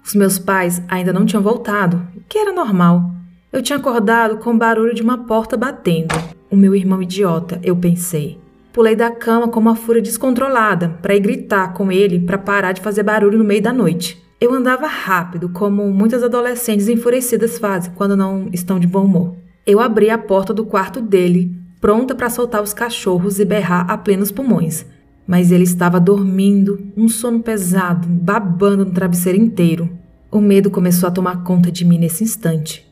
Os 0.06 0.14
meus 0.14 0.38
pais 0.38 0.84
ainda 0.88 1.12
não 1.12 1.26
tinham 1.26 1.42
voltado, 1.42 2.00
o 2.16 2.22
que 2.30 2.38
era 2.38 2.54
normal. 2.54 3.10
Eu 3.52 3.64
tinha 3.64 3.78
acordado 3.78 4.38
com 4.38 4.52
o 4.52 4.58
barulho 4.58 4.94
de 4.94 5.02
uma 5.02 5.26
porta 5.26 5.58
batendo. 5.58 6.14
O 6.48 6.56
meu 6.56 6.76
irmão 6.76 7.02
idiota, 7.02 7.60
eu 7.64 7.76
pensei. 7.76 8.40
Pulei 8.72 8.96
da 8.96 9.10
cama 9.10 9.48
com 9.48 9.60
uma 9.60 9.76
fúria 9.76 10.04
descontrolada 10.04 10.90
para 11.02 11.16
ir 11.16 11.22
gritar 11.22 11.74
com 11.74 11.92
ele 11.92 12.20
para 12.20 12.38
parar 12.38 12.72
de 12.72 12.82
fazer 12.82 13.02
barulho 13.02 13.40
no 13.40 13.44
meio 13.44 13.64
da 13.64 13.74
noite. 13.74 14.24
Eu 14.40 14.54
andava 14.54 14.86
rápido, 14.86 15.50
como 15.50 15.90
muitas 15.90 16.22
adolescentes 16.22 16.88
enfurecidas 16.88 17.58
fazem 17.58 17.92
quando 17.96 18.16
não 18.16 18.48
estão 18.54 18.80
de 18.80 18.86
bom 18.86 19.06
humor. 19.06 19.36
Eu 19.66 19.80
abri 19.80 20.12
a 20.12 20.20
porta 20.20 20.54
do 20.54 20.66
quarto 20.66 21.02
dele, 21.02 21.52
pronta 21.82 22.14
para 22.14 22.30
soltar 22.30 22.62
os 22.62 22.74
cachorros 22.74 23.40
e 23.40 23.46
berrar 23.46 23.90
a 23.90 23.98
plenos 23.98 24.32
pulmões 24.32 24.86
mas 25.28 25.52
ele 25.52 25.64
estava 25.64 26.00
dormindo, 26.00 26.80
um 26.96 27.08
sono 27.08 27.40
pesado, 27.40 28.08
babando 28.08 28.86
no 28.86 28.92
travesseiro 28.92 29.38
inteiro. 29.38 29.90
O 30.32 30.40
medo 30.40 30.70
começou 30.70 31.08
a 31.08 31.12
tomar 31.12 31.44
conta 31.44 31.72
de 31.72 31.86
mim 31.86 31.98
nesse 31.98 32.24
instante. 32.24 32.86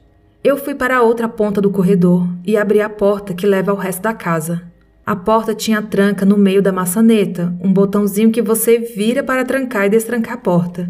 Eu 0.44 0.58
fui 0.58 0.76
para 0.76 0.98
a 0.98 1.02
outra 1.02 1.30
ponta 1.30 1.62
do 1.62 1.70
corredor 1.70 2.28
e 2.46 2.58
abri 2.58 2.82
a 2.82 2.90
porta 2.90 3.34
que 3.34 3.48
leva 3.48 3.72
ao 3.72 3.78
resto 3.78 4.02
da 4.02 4.14
casa. 4.14 4.64
A 5.06 5.16
porta 5.16 5.54
tinha 5.54 5.82
tranca 5.82 6.26
no 6.26 6.38
meio 6.38 6.62
da 6.62 6.72
maçaneta, 6.72 7.54
um 7.62 7.72
botãozinho 7.72 8.32
que 8.32 8.42
você 8.42 8.80
vira 8.80 9.22
para 9.22 9.46
trancar 9.46 9.86
e 9.86 9.90
destrancar 9.90 10.34
a 10.36 10.38
porta. 10.38 10.90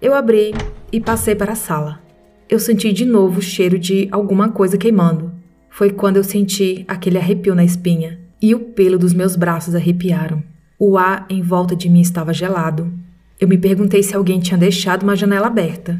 Eu 0.00 0.14
abri 0.14 0.54
e 0.92 1.00
passei 1.00 1.34
para 1.34 1.52
a 1.52 1.56
sala. 1.56 2.00
Eu 2.48 2.58
senti 2.58 2.92
de 2.92 3.04
novo 3.04 3.38
o 3.38 3.42
cheiro 3.42 3.78
de 3.78 4.06
alguma 4.10 4.50
coisa 4.50 4.76
queimando. 4.76 5.32
Foi 5.70 5.90
quando 5.90 6.18
eu 6.18 6.24
senti 6.24 6.84
aquele 6.86 7.18
arrepio 7.18 7.54
na 7.54 7.64
espinha 7.64 8.20
e 8.40 8.54
o 8.54 8.60
pelo 8.60 8.98
dos 8.98 9.14
meus 9.14 9.34
braços 9.34 9.74
arrepiaram. 9.74 10.42
O 10.86 10.98
ar 10.98 11.24
em 11.30 11.40
volta 11.40 11.74
de 11.74 11.88
mim 11.88 12.02
estava 12.02 12.34
gelado. 12.34 12.92
Eu 13.40 13.48
me 13.48 13.56
perguntei 13.56 14.02
se 14.02 14.14
alguém 14.14 14.38
tinha 14.38 14.58
deixado 14.58 15.02
uma 15.02 15.16
janela 15.16 15.46
aberta. 15.46 15.98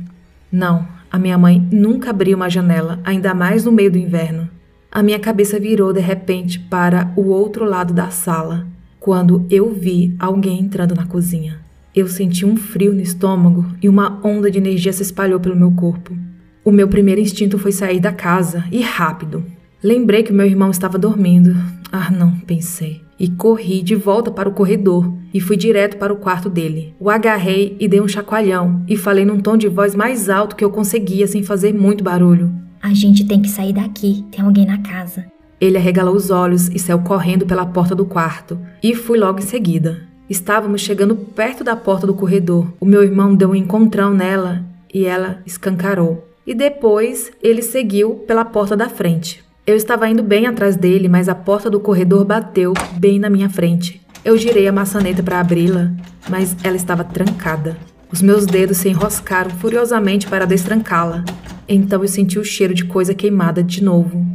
Não, 0.53 0.87
a 1.11 1.19
minha 1.19 1.39
mãe 1.39 1.67
nunca 1.73 2.11
abriu 2.11 2.37
uma 2.37 2.51
janela, 2.51 3.01
ainda 3.03 3.33
mais 3.33 3.65
no 3.65 3.73
meio 3.73 3.91
do 3.91 3.97
inverno. 3.97 4.47
A 4.93 5.03
minha 5.03 5.19
cabeça 5.19 5.59
virou 5.59 5.91
de 5.91 6.01
repente 6.01 6.61
para 6.61 7.11
o 7.17 7.29
outro 7.29 7.65
lado 7.65 7.95
da 7.95 8.11
sala, 8.11 8.67
quando 9.01 9.47
eu 9.49 9.73
vi 9.73 10.15
alguém 10.19 10.61
entrando 10.61 10.95
na 10.95 11.07
cozinha. 11.07 11.61
Eu 11.97 12.07
senti 12.07 12.45
um 12.45 12.55
frio 12.55 12.93
no 12.93 13.01
estômago 13.01 13.65
e 13.83 13.89
uma 13.89 14.21
onda 14.23 14.51
de 14.51 14.59
energia 14.59 14.93
se 14.93 15.01
espalhou 15.01 15.41
pelo 15.41 15.57
meu 15.57 15.71
corpo. 15.71 16.15
O 16.63 16.71
meu 16.71 16.89
primeiro 16.89 17.23
instinto 17.23 17.59
foi 17.59 17.73
sair 17.73 18.01
da 18.01 18.13
casa 18.13 18.67
e 18.71 18.83
rápido. 18.83 19.47
Lembrei 19.83 20.23
que 20.23 20.31
meu 20.31 20.45
irmão 20.45 20.71
estava 20.71 20.99
dormindo. 20.99 21.57
Ah, 21.91 22.11
não, 22.11 22.33
pensei 22.41 23.04
e 23.19 23.29
corri 23.29 23.83
de 23.83 23.95
volta 23.95 24.31
para 24.31 24.49
o 24.49 24.53
corredor 24.53 25.13
e 25.33 25.41
fui 25.41 25.57
direto 25.57 25.97
para 25.97 26.13
o 26.13 26.17
quarto 26.17 26.49
dele. 26.49 26.95
O 26.99 27.11
agarrei 27.11 27.77
e 27.79 27.89
dei 27.89 28.01
um 28.01 28.09
chacoalhão 28.09 28.85
e 28.89 28.97
falei 28.97 29.25
num 29.25 29.41
tom 29.41 29.57
de 29.57 29.69
voz 29.69 29.95
mais 29.95 30.29
alto 30.29 30.57
que 30.57 30.65
eu 30.65 30.71
conseguia 30.71 31.27
sem 31.27 31.43
fazer 31.43 31.73
muito 31.73 32.03
barulho. 32.05 32.53
A 32.83 32.93
gente 32.93 33.25
tem 33.25 33.41
que 33.41 33.49
sair 33.49 33.73
daqui, 33.73 34.25
tem 34.31 34.45
alguém 34.45 34.67
na 34.67 34.79
casa. 34.79 35.25
Ele 35.61 35.79
arregalou 35.79 36.15
os 36.15 36.31
olhos 36.31 36.69
e 36.69 36.79
saiu 36.79 37.01
correndo 37.01 37.47
pela 37.47 37.65
porta 37.65 37.95
do 37.95 38.05
quarto 38.05 38.59
e 38.83 38.95
fui 38.95 39.19
logo 39.19 39.39
em 39.39 39.43
seguida. 39.43 40.03
Estávamos 40.29 40.81
chegando 40.81 41.15
perto 41.15 41.63
da 41.63 41.77
porta 41.77 42.07
do 42.07 42.15
corredor. 42.15 42.73
O 42.81 42.87
meu 42.87 43.03
irmão 43.03 43.35
deu 43.35 43.51
um 43.51 43.55
encontrão 43.55 44.13
nela 44.13 44.65
e 44.93 45.05
ela 45.05 45.41
escancarou. 45.45 46.27
E 46.47 46.55
depois 46.55 47.31
ele 47.43 47.63
seguiu 47.63 48.17
pela 48.27 48.45
porta 48.45 48.77
da 48.77 48.89
frente. 48.89 49.44
Eu 49.67 49.77
estava 49.77 50.07
indo 50.11 50.23
bem 50.23 50.47
atrás 50.47 50.77
dele, 50.77 51.09
mas 51.09 51.27
a 51.27 51.35
porta 51.35 51.71
do 51.71 51.81
corredor 51.81 52.23
bateu 52.23 52.75
bem 52.99 53.19
na 53.19 53.31
minha 53.31 53.49
frente. 53.49 53.99
Eu 54.23 54.37
girei 54.37 54.69
a 54.69 54.73
maçaneta 54.73 55.23
para 55.23 55.41
abri-la, 55.41 55.91
mas 56.29 56.55
ela 56.63 56.77
estava 56.77 57.03
trancada. 57.03 57.75
Os 58.13 58.21
meus 58.21 58.45
dedos 58.45 58.77
se 58.77 58.91
enroscaram 58.91 59.51
furiosamente 59.53 60.27
para 60.27 60.45
destrancá-la. 60.45 61.25
Então 61.67 62.03
eu 62.03 62.09
senti 62.09 62.39
o 62.39 62.45
cheiro 62.45 62.75
de 62.75 62.85
coisa 62.85 63.15
queimada 63.15 63.63
de 63.63 63.83
novo. 63.83 64.27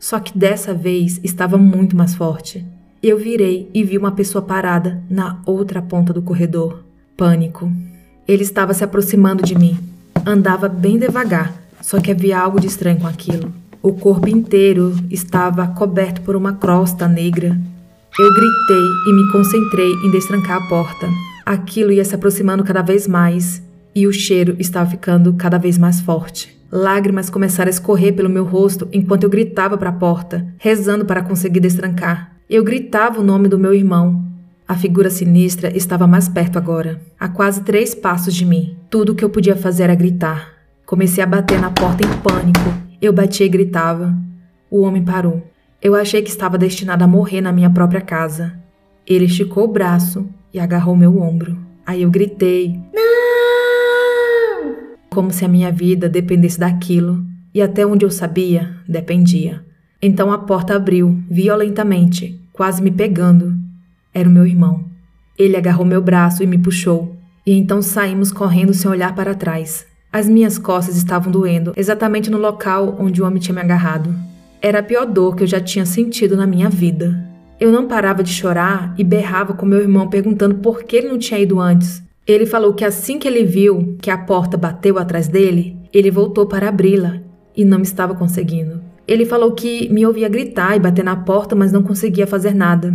Só 0.00 0.18
que 0.18 0.36
dessa 0.36 0.72
vez 0.72 1.20
estava 1.22 1.58
muito 1.58 1.94
mais 1.94 2.14
forte. 2.14 2.64
Eu 3.02 3.18
virei 3.18 3.70
e 3.74 3.84
vi 3.84 3.98
uma 3.98 4.12
pessoa 4.12 4.40
parada 4.40 5.02
na 5.10 5.42
outra 5.44 5.82
ponta 5.82 6.14
do 6.14 6.22
corredor. 6.22 6.82
Pânico. 7.14 7.70
Ele 8.26 8.42
estava 8.42 8.72
se 8.72 8.82
aproximando 8.82 9.42
de 9.42 9.54
mim. 9.54 9.78
Andava 10.24 10.66
bem 10.66 10.98
devagar, 10.98 11.52
só 11.82 12.00
que 12.00 12.10
havia 12.10 12.38
algo 12.38 12.58
de 12.58 12.68
estranho 12.68 13.00
com 13.00 13.06
aquilo. 13.06 13.52
O 13.80 13.92
corpo 13.92 14.28
inteiro 14.28 14.92
estava 15.08 15.66
coberto 15.68 16.20
por 16.22 16.34
uma 16.34 16.52
crosta 16.54 17.06
negra. 17.06 17.56
Eu 18.18 18.30
gritei 18.34 18.84
e 19.06 19.12
me 19.12 19.30
concentrei 19.30 19.92
em 20.04 20.10
destrancar 20.10 20.56
a 20.56 20.68
porta. 20.68 21.08
Aquilo 21.46 21.92
ia 21.92 22.04
se 22.04 22.14
aproximando 22.14 22.64
cada 22.64 22.82
vez 22.82 23.06
mais 23.06 23.62
e 23.94 24.06
o 24.06 24.12
cheiro 24.12 24.56
estava 24.58 24.90
ficando 24.90 25.32
cada 25.34 25.58
vez 25.58 25.78
mais 25.78 26.00
forte. 26.00 26.58
Lágrimas 26.72 27.30
começaram 27.30 27.68
a 27.68 27.70
escorrer 27.70 28.14
pelo 28.14 28.28
meu 28.28 28.44
rosto 28.44 28.88
enquanto 28.92 29.22
eu 29.22 29.30
gritava 29.30 29.78
para 29.78 29.90
a 29.90 29.92
porta, 29.92 30.44
rezando 30.58 31.04
para 31.04 31.22
conseguir 31.22 31.60
destrancar. 31.60 32.32
Eu 32.50 32.64
gritava 32.64 33.20
o 33.20 33.24
nome 33.24 33.48
do 33.48 33.58
meu 33.58 33.72
irmão. 33.72 34.24
A 34.66 34.74
figura 34.74 35.08
sinistra 35.08 35.74
estava 35.74 36.06
mais 36.06 36.28
perto 36.28 36.58
agora, 36.58 37.00
a 37.18 37.28
quase 37.28 37.62
três 37.62 37.94
passos 37.94 38.34
de 38.34 38.44
mim. 38.44 38.76
Tudo 38.90 39.12
o 39.12 39.14
que 39.14 39.24
eu 39.24 39.30
podia 39.30 39.56
fazer 39.56 39.84
era 39.84 39.94
gritar. 39.94 40.52
Comecei 40.84 41.22
a 41.22 41.26
bater 41.26 41.60
na 41.60 41.70
porta 41.70 42.04
em 42.04 42.18
pânico. 42.20 42.87
Eu 43.00 43.12
batia 43.12 43.46
e 43.46 43.48
gritava. 43.48 44.16
O 44.70 44.80
homem 44.82 45.04
parou. 45.04 45.42
Eu 45.80 45.94
achei 45.94 46.20
que 46.20 46.30
estava 46.30 46.58
destinado 46.58 47.04
a 47.04 47.06
morrer 47.06 47.40
na 47.40 47.52
minha 47.52 47.70
própria 47.70 48.00
casa. 48.00 48.58
Ele 49.06 49.26
esticou 49.26 49.64
o 49.64 49.72
braço 49.72 50.28
e 50.52 50.58
agarrou 50.58 50.96
meu 50.96 51.20
ombro. 51.20 51.56
Aí 51.86 52.02
eu 52.02 52.10
gritei: 52.10 52.80
Não! 52.92 53.08
Como 55.10 55.30
se 55.30 55.44
a 55.44 55.48
minha 55.48 55.70
vida 55.70 56.08
dependesse 56.08 56.58
daquilo, 56.58 57.24
e 57.54 57.62
até 57.62 57.86
onde 57.86 58.04
eu 58.04 58.10
sabia, 58.10 58.76
dependia. 58.86 59.64
Então 60.02 60.32
a 60.32 60.38
porta 60.38 60.76
abriu, 60.76 61.22
violentamente, 61.30 62.40
quase 62.52 62.82
me 62.82 62.90
pegando. 62.90 63.56
Era 64.12 64.28
o 64.28 64.32
meu 64.32 64.46
irmão. 64.46 64.84
Ele 65.38 65.56
agarrou 65.56 65.86
meu 65.86 66.02
braço 66.02 66.42
e 66.42 66.46
me 66.46 66.58
puxou, 66.58 67.16
e 67.46 67.52
então 67.52 67.80
saímos 67.80 68.32
correndo 68.32 68.74
sem 68.74 68.90
olhar 68.90 69.14
para 69.14 69.34
trás. 69.34 69.87
As 70.10 70.26
minhas 70.26 70.56
costas 70.56 70.96
estavam 70.96 71.30
doendo, 71.30 71.72
exatamente 71.76 72.30
no 72.30 72.38
local 72.38 72.96
onde 72.98 73.20
o 73.20 73.26
homem 73.26 73.38
tinha 73.38 73.54
me 73.54 73.60
agarrado. 73.60 74.14
Era 74.60 74.78
a 74.78 74.82
pior 74.82 75.04
dor 75.04 75.36
que 75.36 75.42
eu 75.42 75.46
já 75.46 75.60
tinha 75.60 75.84
sentido 75.84 76.36
na 76.36 76.46
minha 76.46 76.70
vida. 76.70 77.28
Eu 77.60 77.70
não 77.70 77.86
parava 77.86 78.22
de 78.22 78.32
chorar 78.32 78.94
e 78.96 79.04
berrava 79.04 79.52
com 79.52 79.66
meu 79.66 79.80
irmão 79.80 80.08
perguntando 80.08 80.56
por 80.56 80.84
que 80.84 80.96
ele 80.96 81.08
não 81.08 81.18
tinha 81.18 81.38
ido 81.38 81.60
antes. 81.60 82.02
Ele 82.26 82.46
falou 82.46 82.72
que 82.72 82.84
assim 82.84 83.18
que 83.18 83.28
ele 83.28 83.44
viu 83.44 83.96
que 84.00 84.10
a 84.10 84.16
porta 84.16 84.56
bateu 84.56 84.98
atrás 84.98 85.28
dele, 85.28 85.76
ele 85.92 86.10
voltou 86.10 86.46
para 86.46 86.68
abri-la 86.68 87.20
e 87.56 87.64
não 87.64 87.82
estava 87.82 88.14
conseguindo. 88.14 88.80
Ele 89.06 89.26
falou 89.26 89.52
que 89.52 89.88
me 89.92 90.06
ouvia 90.06 90.28
gritar 90.28 90.76
e 90.76 90.80
bater 90.80 91.04
na 91.04 91.16
porta, 91.16 91.54
mas 91.54 91.72
não 91.72 91.82
conseguia 91.82 92.26
fazer 92.26 92.54
nada. 92.54 92.94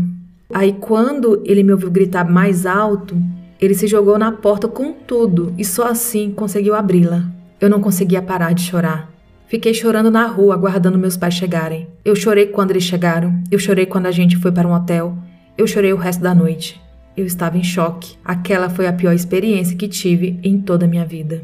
Aí, 0.53 0.73
quando 0.79 1.41
ele 1.45 1.63
me 1.63 1.71
ouviu 1.71 1.89
gritar 1.89 2.29
mais 2.29 2.65
alto, 2.65 3.17
ele 3.59 3.73
se 3.73 3.87
jogou 3.87 4.17
na 4.17 4.31
porta 4.31 4.67
com 4.67 4.93
tudo 4.93 5.53
e 5.57 5.63
só 5.63 5.87
assim 5.87 6.31
conseguiu 6.31 6.75
abri-la. 6.75 7.23
Eu 7.59 7.69
não 7.69 7.79
conseguia 7.79 8.21
parar 8.21 8.53
de 8.53 8.61
chorar. 8.61 9.09
Fiquei 9.47 9.73
chorando 9.73 10.09
na 10.09 10.25
rua, 10.25 10.55
aguardando 10.55 10.97
meus 10.97 11.15
pais 11.15 11.35
chegarem. 11.35 11.87
Eu 12.03 12.15
chorei 12.15 12.47
quando 12.47 12.71
eles 12.71 12.83
chegaram. 12.83 13.41
Eu 13.51 13.59
chorei 13.59 13.85
quando 13.85 14.07
a 14.07 14.11
gente 14.11 14.35
foi 14.37 14.51
para 14.51 14.67
um 14.67 14.73
hotel. 14.73 15.15
Eu 15.57 15.67
chorei 15.67 15.93
o 15.93 15.97
resto 15.97 16.21
da 16.21 16.33
noite. 16.33 16.81
Eu 17.15 17.25
estava 17.25 17.57
em 17.57 17.63
choque. 17.63 18.17
Aquela 18.25 18.69
foi 18.69 18.87
a 18.87 18.93
pior 18.93 19.13
experiência 19.13 19.77
que 19.77 19.87
tive 19.87 20.39
em 20.43 20.59
toda 20.59 20.85
a 20.85 20.89
minha 20.89 21.05
vida. 21.05 21.43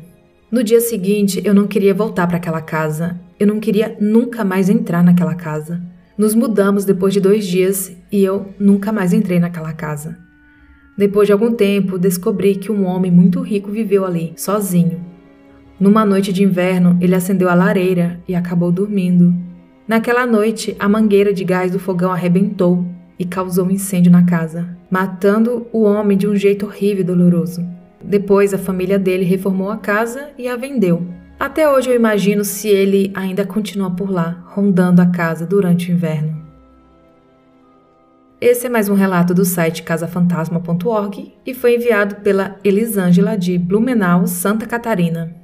No 0.52 0.64
dia 0.64 0.82
seguinte, 0.82 1.40
eu 1.46 1.54
não 1.54 1.68
queria 1.68 1.94
voltar 1.94 2.26
para 2.26 2.38
aquela 2.38 2.62
casa. 2.62 3.20
Eu 3.40 3.46
não 3.46 3.60
queria 3.60 3.96
nunca 4.02 4.44
mais 4.44 4.68
entrar 4.68 5.04
naquela 5.04 5.36
casa. 5.36 5.80
Nos 6.18 6.34
mudamos 6.34 6.84
depois 6.86 7.14
de 7.14 7.22
dois 7.22 7.46
dias 7.46 7.96
e 8.12 8.24
eu 8.24 8.48
nunca 8.60 8.92
mais 8.92 9.14
entrei 9.14 9.40
naquela 9.40 9.72
casa. 9.72 10.18
Depois 11.00 11.28
de 11.28 11.32
algum 11.32 11.54
tempo, 11.54 11.98
descobri 11.98 12.56
que 12.56 12.70
um 12.70 12.86
homem 12.86 13.10
muito 13.10 13.40
rico 13.40 13.72
viveu 13.72 14.06
ali, 14.06 14.34
sozinho. 14.36 15.00
Numa 15.80 16.04
noite 16.04 16.34
de 16.34 16.44
inverno, 16.44 16.98
ele 17.00 17.16
acendeu 17.16 17.48
a 17.48 17.54
lareira 17.54 18.20
e 18.28 18.36
acabou 18.36 18.70
dormindo. 18.70 19.34
Naquela 19.88 20.26
noite, 20.26 20.76
a 20.78 20.90
mangueira 20.90 21.34
de 21.34 21.46
gás 21.46 21.72
do 21.72 21.80
fogão 21.80 22.12
arrebentou 22.12 22.86
e 23.18 23.24
causou 23.24 23.66
um 23.66 23.72
incêndio 23.72 24.12
na 24.12 24.26
casa, 24.26 24.76
matando 24.92 25.68
o 25.72 25.84
homem 25.84 26.18
de 26.18 26.28
um 26.28 26.36
jeito 26.36 26.66
horrível 26.66 27.00
e 27.00 27.06
doloroso. 27.06 27.66
Depois, 28.04 28.54
a 28.54 28.58
família 28.58 29.00
dele 29.00 29.24
reformou 29.24 29.72
a 29.72 29.78
casa 29.78 30.32
e 30.38 30.50
a 30.50 30.58
vendeu. 30.58 31.08
Até 31.40 31.72
hoje 31.72 31.90
eu 31.90 31.96
imagino 31.96 32.44
se 32.44 32.68
ele 32.68 33.10
ainda 33.16 33.46
continua 33.46 33.90
por 33.90 34.12
lá, 34.12 34.44
rondando 34.48 35.02
a 35.02 35.06
casa 35.06 35.46
durante 35.46 35.90
o 35.90 35.94
inverno. 35.94 36.39
Esse 38.42 38.68
é 38.68 38.70
mais 38.70 38.88
um 38.88 38.94
relato 38.94 39.34
do 39.34 39.44
site 39.44 39.84
casafantasma.org 39.84 41.34
e 41.46 41.54
foi 41.54 41.76
enviado 41.76 42.22
pela 42.22 42.56
Elisângela 42.64 43.38
de 43.38 43.58
Blumenau, 43.58 44.26
Santa 44.28 44.66
Catarina. 44.66 45.36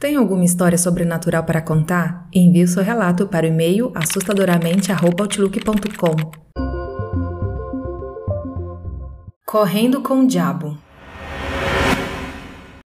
Tem 0.00 0.16
alguma 0.16 0.44
história 0.44 0.76
sobrenatural 0.76 1.44
para 1.44 1.62
contar? 1.62 2.28
Envie 2.34 2.64
o 2.64 2.68
seu 2.68 2.82
relato 2.82 3.28
para 3.28 3.46
o 3.46 3.48
e-mail 3.48 3.92
assustadoramente.outlook.com. 3.94 6.16
Correndo 9.46 10.02
com 10.02 10.22
o 10.22 10.26
Diabo 10.26 10.76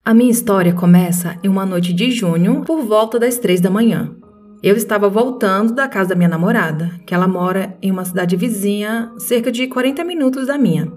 A 0.06 0.12
minha 0.12 0.30
história 0.30 0.74
começa 0.74 1.34
em 1.42 1.48
uma 1.48 1.64
noite 1.64 1.90
de 1.90 2.10
junho, 2.10 2.60
por 2.60 2.82
volta 2.82 3.18
das 3.18 3.38
três 3.38 3.58
da 3.58 3.70
manhã. 3.70 4.14
Eu 4.62 4.76
estava 4.76 5.08
voltando 5.08 5.72
da 5.72 5.88
casa 5.88 6.10
da 6.10 6.14
minha 6.14 6.28
namorada, 6.28 6.90
que 7.06 7.14
ela 7.14 7.26
mora 7.26 7.74
em 7.80 7.90
uma 7.90 8.04
cidade 8.04 8.36
vizinha, 8.36 9.10
cerca 9.16 9.50
de 9.50 9.66
40 9.66 10.04
minutos 10.04 10.48
da 10.48 10.58
minha. 10.58 10.92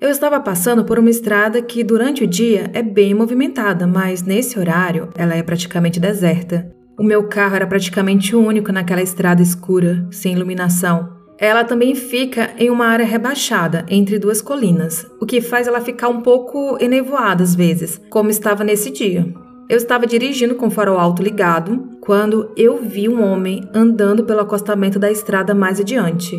Eu 0.00 0.08
estava 0.08 0.38
passando 0.38 0.84
por 0.84 1.00
uma 1.00 1.10
estrada 1.10 1.60
que 1.60 1.82
durante 1.82 2.22
o 2.22 2.28
dia 2.28 2.70
é 2.72 2.80
bem 2.80 3.12
movimentada, 3.12 3.88
mas 3.88 4.22
nesse 4.22 4.56
horário 4.56 5.08
ela 5.16 5.34
é 5.34 5.42
praticamente 5.42 5.98
deserta. 5.98 6.72
O 6.96 7.02
meu 7.02 7.26
carro 7.26 7.56
era 7.56 7.66
praticamente 7.66 8.36
o 8.36 8.40
único 8.40 8.70
naquela 8.70 9.02
estrada 9.02 9.42
escura, 9.42 10.06
sem 10.12 10.32
iluminação. 10.32 11.23
Ela 11.38 11.64
também 11.64 11.94
fica 11.94 12.50
em 12.58 12.70
uma 12.70 12.86
área 12.86 13.04
rebaixada, 13.04 13.84
entre 13.88 14.18
duas 14.18 14.40
colinas, 14.40 15.06
o 15.20 15.26
que 15.26 15.40
faz 15.40 15.66
ela 15.66 15.80
ficar 15.80 16.08
um 16.08 16.20
pouco 16.20 16.78
enevoada 16.80 17.42
às 17.42 17.54
vezes, 17.54 18.00
como 18.08 18.30
estava 18.30 18.62
nesse 18.62 18.90
dia. 18.90 19.26
Eu 19.68 19.76
estava 19.76 20.06
dirigindo 20.06 20.54
com 20.54 20.66
o 20.66 20.70
farol 20.70 20.98
alto 20.98 21.22
ligado 21.22 21.88
quando 22.00 22.50
eu 22.56 22.82
vi 22.82 23.08
um 23.08 23.22
homem 23.22 23.68
andando 23.74 24.24
pelo 24.24 24.40
acostamento 24.40 24.98
da 24.98 25.10
estrada 25.10 25.54
mais 25.54 25.80
adiante. 25.80 26.36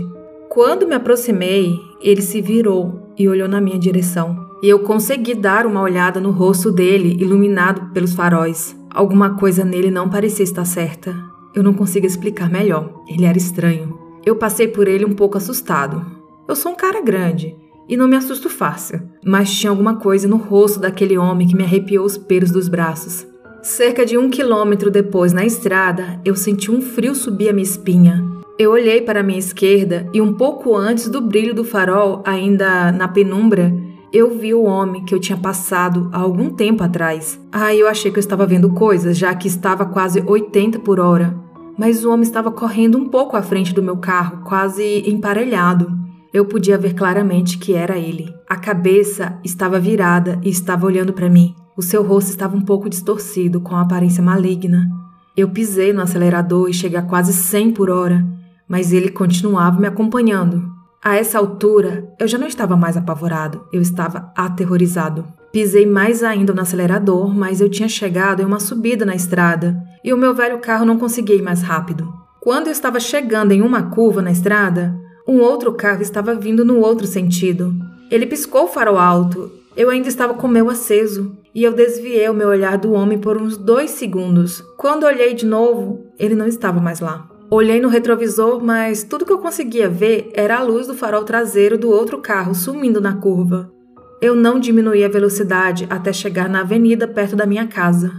Quando 0.47 0.87
me 0.87 0.93
aproximei, 0.93 1.75
ele 1.99 2.21
se 2.21 2.39
virou 2.39 3.11
e 3.17 3.27
olhou 3.27 3.47
na 3.47 3.59
minha 3.59 3.79
direção. 3.79 4.45
E 4.61 4.69
eu 4.69 4.79
consegui 4.79 5.33
dar 5.33 5.65
uma 5.65 5.81
olhada 5.81 6.19
no 6.21 6.31
rosto 6.31 6.71
dele, 6.71 7.17
iluminado 7.19 7.91
pelos 7.93 8.13
faróis. 8.13 8.75
Alguma 8.89 9.35
coisa 9.35 9.65
nele 9.65 9.91
não 9.91 10.09
parecia 10.09 10.43
estar 10.43 10.63
certa. 10.63 11.13
Eu 11.53 11.63
não 11.63 11.73
consigo 11.73 12.05
explicar 12.05 12.49
melhor. 12.49 13.03
Ele 13.07 13.25
era 13.25 13.37
estranho. 13.37 13.94
Eu 14.25 14.35
passei 14.35 14.67
por 14.67 14.87
ele 14.87 15.05
um 15.05 15.13
pouco 15.13 15.37
assustado. 15.37 16.03
Eu 16.47 16.55
sou 16.55 16.71
um 16.71 16.75
cara 16.75 16.99
grande 16.99 17.55
e 17.87 17.95
não 17.95 18.07
me 18.07 18.15
assusto 18.15 18.49
fácil, 18.49 19.01
mas 19.23 19.53
tinha 19.53 19.69
alguma 19.69 19.97
coisa 19.97 20.27
no 20.27 20.37
rosto 20.37 20.79
daquele 20.79 21.17
homem 21.17 21.47
que 21.47 21.55
me 21.55 21.63
arrepiou 21.63 22.03
os 22.03 22.17
pelos 22.17 22.49
dos 22.49 22.67
braços. 22.67 23.25
Cerca 23.61 24.05
de 24.05 24.17
um 24.17 24.29
quilômetro 24.29 24.89
depois, 24.89 25.31
na 25.31 25.45
estrada, 25.45 26.19
eu 26.25 26.35
senti 26.35 26.71
um 26.71 26.81
frio 26.81 27.13
subir 27.13 27.49
a 27.49 27.53
minha 27.53 27.63
espinha. 27.63 28.23
Eu 28.57 28.71
olhei 28.71 29.01
para 29.01 29.19
a 29.19 29.23
minha 29.23 29.37
esquerda 29.37 30.09
e 30.13 30.21
um 30.21 30.33
pouco 30.33 30.75
antes 30.75 31.07
do 31.07 31.21
brilho 31.21 31.53
do 31.53 31.63
farol, 31.63 32.23
ainda 32.25 32.91
na 32.91 33.07
penumbra, 33.07 33.71
eu 34.13 34.37
vi 34.37 34.53
o 34.53 34.63
homem 34.63 35.03
que 35.03 35.13
eu 35.13 35.19
tinha 35.19 35.37
passado 35.37 36.09
há 36.13 36.19
algum 36.19 36.49
tempo 36.49 36.83
atrás. 36.83 37.39
Aí 37.51 37.79
eu 37.79 37.87
achei 37.87 38.09
que 38.11 38.17
eu 38.17 38.21
estava 38.21 38.45
vendo 38.45 38.69
coisas, 38.69 39.17
já 39.17 39.35
que 39.35 39.47
estava 39.47 39.85
quase 39.85 40.23
80 40.25 40.79
por 40.79 40.99
hora. 40.99 41.44
Mas 41.77 42.03
o 42.03 42.11
homem 42.11 42.23
estava 42.23 42.51
correndo 42.51 42.97
um 42.97 43.09
pouco 43.09 43.35
à 43.35 43.41
frente 43.41 43.73
do 43.73 43.83
meu 43.83 43.97
carro, 43.97 44.43
quase 44.43 45.03
emparelhado. 45.09 45.91
Eu 46.33 46.45
podia 46.45 46.77
ver 46.77 46.93
claramente 46.93 47.57
que 47.57 47.73
era 47.73 47.97
ele. 47.97 48.33
A 48.49 48.55
cabeça 48.55 49.39
estava 49.43 49.79
virada 49.79 50.39
e 50.43 50.49
estava 50.49 50.85
olhando 50.85 51.13
para 51.13 51.29
mim. 51.29 51.55
O 51.77 51.81
seu 51.81 52.03
rosto 52.03 52.29
estava 52.29 52.55
um 52.55 52.61
pouco 52.61 52.89
distorcido, 52.89 53.59
com 53.59 53.75
aparência 53.75 54.23
maligna. 54.23 54.89
Eu 55.35 55.49
pisei 55.49 55.91
no 55.91 56.01
acelerador 56.01 56.69
e 56.69 56.73
cheguei 56.73 56.97
a 56.97 57.01
quase 57.01 57.33
100 57.33 57.71
por 57.71 57.89
hora 57.89 58.35
mas 58.67 58.91
ele 58.91 59.09
continuava 59.09 59.79
me 59.79 59.87
acompanhando. 59.87 60.73
A 61.03 61.15
essa 61.15 61.37
altura, 61.37 62.11
eu 62.19 62.27
já 62.27 62.37
não 62.37 62.47
estava 62.47 62.75
mais 62.75 62.97
apavorado, 62.97 63.67
eu 63.71 63.81
estava 63.81 64.31
aterrorizado. 64.35 65.25
Pisei 65.55 65.85
mais 65.85 66.21
ainda 66.21 66.53
no 66.53 66.61
acelerador, 66.61 67.33
mas 67.33 67.61
eu 67.61 67.69
tinha 67.69 67.87
chegado 67.87 68.41
em 68.41 68.45
uma 68.45 68.59
subida 68.59 69.05
na 69.05 69.15
estrada 69.15 69.81
e 70.03 70.11
o 70.11 70.17
meu 70.17 70.35
velho 70.35 70.59
carro 70.59 70.83
não 70.83 70.99
conseguia 70.99 71.37
ir 71.37 71.41
mais 71.41 71.61
rápido. 71.61 72.13
Quando 72.41 72.67
eu 72.67 72.73
estava 72.73 72.99
chegando 72.99 73.53
em 73.53 73.61
uma 73.61 73.83
curva 73.83 74.21
na 74.21 74.31
estrada, 74.31 74.93
um 75.25 75.39
outro 75.39 75.71
carro 75.71 76.01
estava 76.01 76.35
vindo 76.35 76.65
no 76.65 76.81
outro 76.81 77.07
sentido. 77.07 77.73
Ele 78.11 78.25
piscou 78.25 78.65
o 78.65 78.67
farol 78.67 78.97
alto 78.97 79.49
Eu 79.77 79.89
ainda 79.89 80.09
estava 80.09 80.33
com 80.33 80.45
o 80.45 80.49
meu 80.49 80.69
aceso 80.69 81.37
e 81.55 81.63
eu 81.63 81.71
desviei 81.71 82.27
o 82.27 82.33
meu 82.33 82.49
olhar 82.49 82.77
do 82.77 82.91
homem 82.91 83.17
por 83.17 83.41
uns 83.41 83.55
dois 83.55 83.91
segundos. 83.91 84.61
Quando 84.75 85.05
olhei 85.05 85.33
de 85.33 85.45
novo, 85.45 86.05
ele 86.19 86.35
não 86.35 86.47
estava 86.47 86.81
mais 86.81 86.99
lá. 86.99 87.29
Olhei 87.49 87.79
no 87.79 87.87
retrovisor, 87.87 88.61
mas 88.61 89.05
tudo 89.05 89.25
que 89.25 89.31
eu 89.31 89.39
conseguia 89.39 89.87
ver 89.87 90.31
era 90.33 90.57
a 90.57 90.63
luz 90.63 90.85
do 90.85 90.93
farol 90.93 91.23
traseiro 91.23 91.77
do 91.77 91.89
outro 91.89 92.17
carro 92.17 92.53
sumindo 92.53 92.99
na 92.99 93.15
curva. 93.15 93.73
Eu 94.21 94.35
não 94.35 94.59
diminuí 94.59 95.03
a 95.03 95.09
velocidade 95.09 95.85
até 95.89 96.13
chegar 96.13 96.47
na 96.47 96.61
avenida 96.61 97.07
perto 97.07 97.35
da 97.35 97.45
minha 97.45 97.67
casa. 97.67 98.11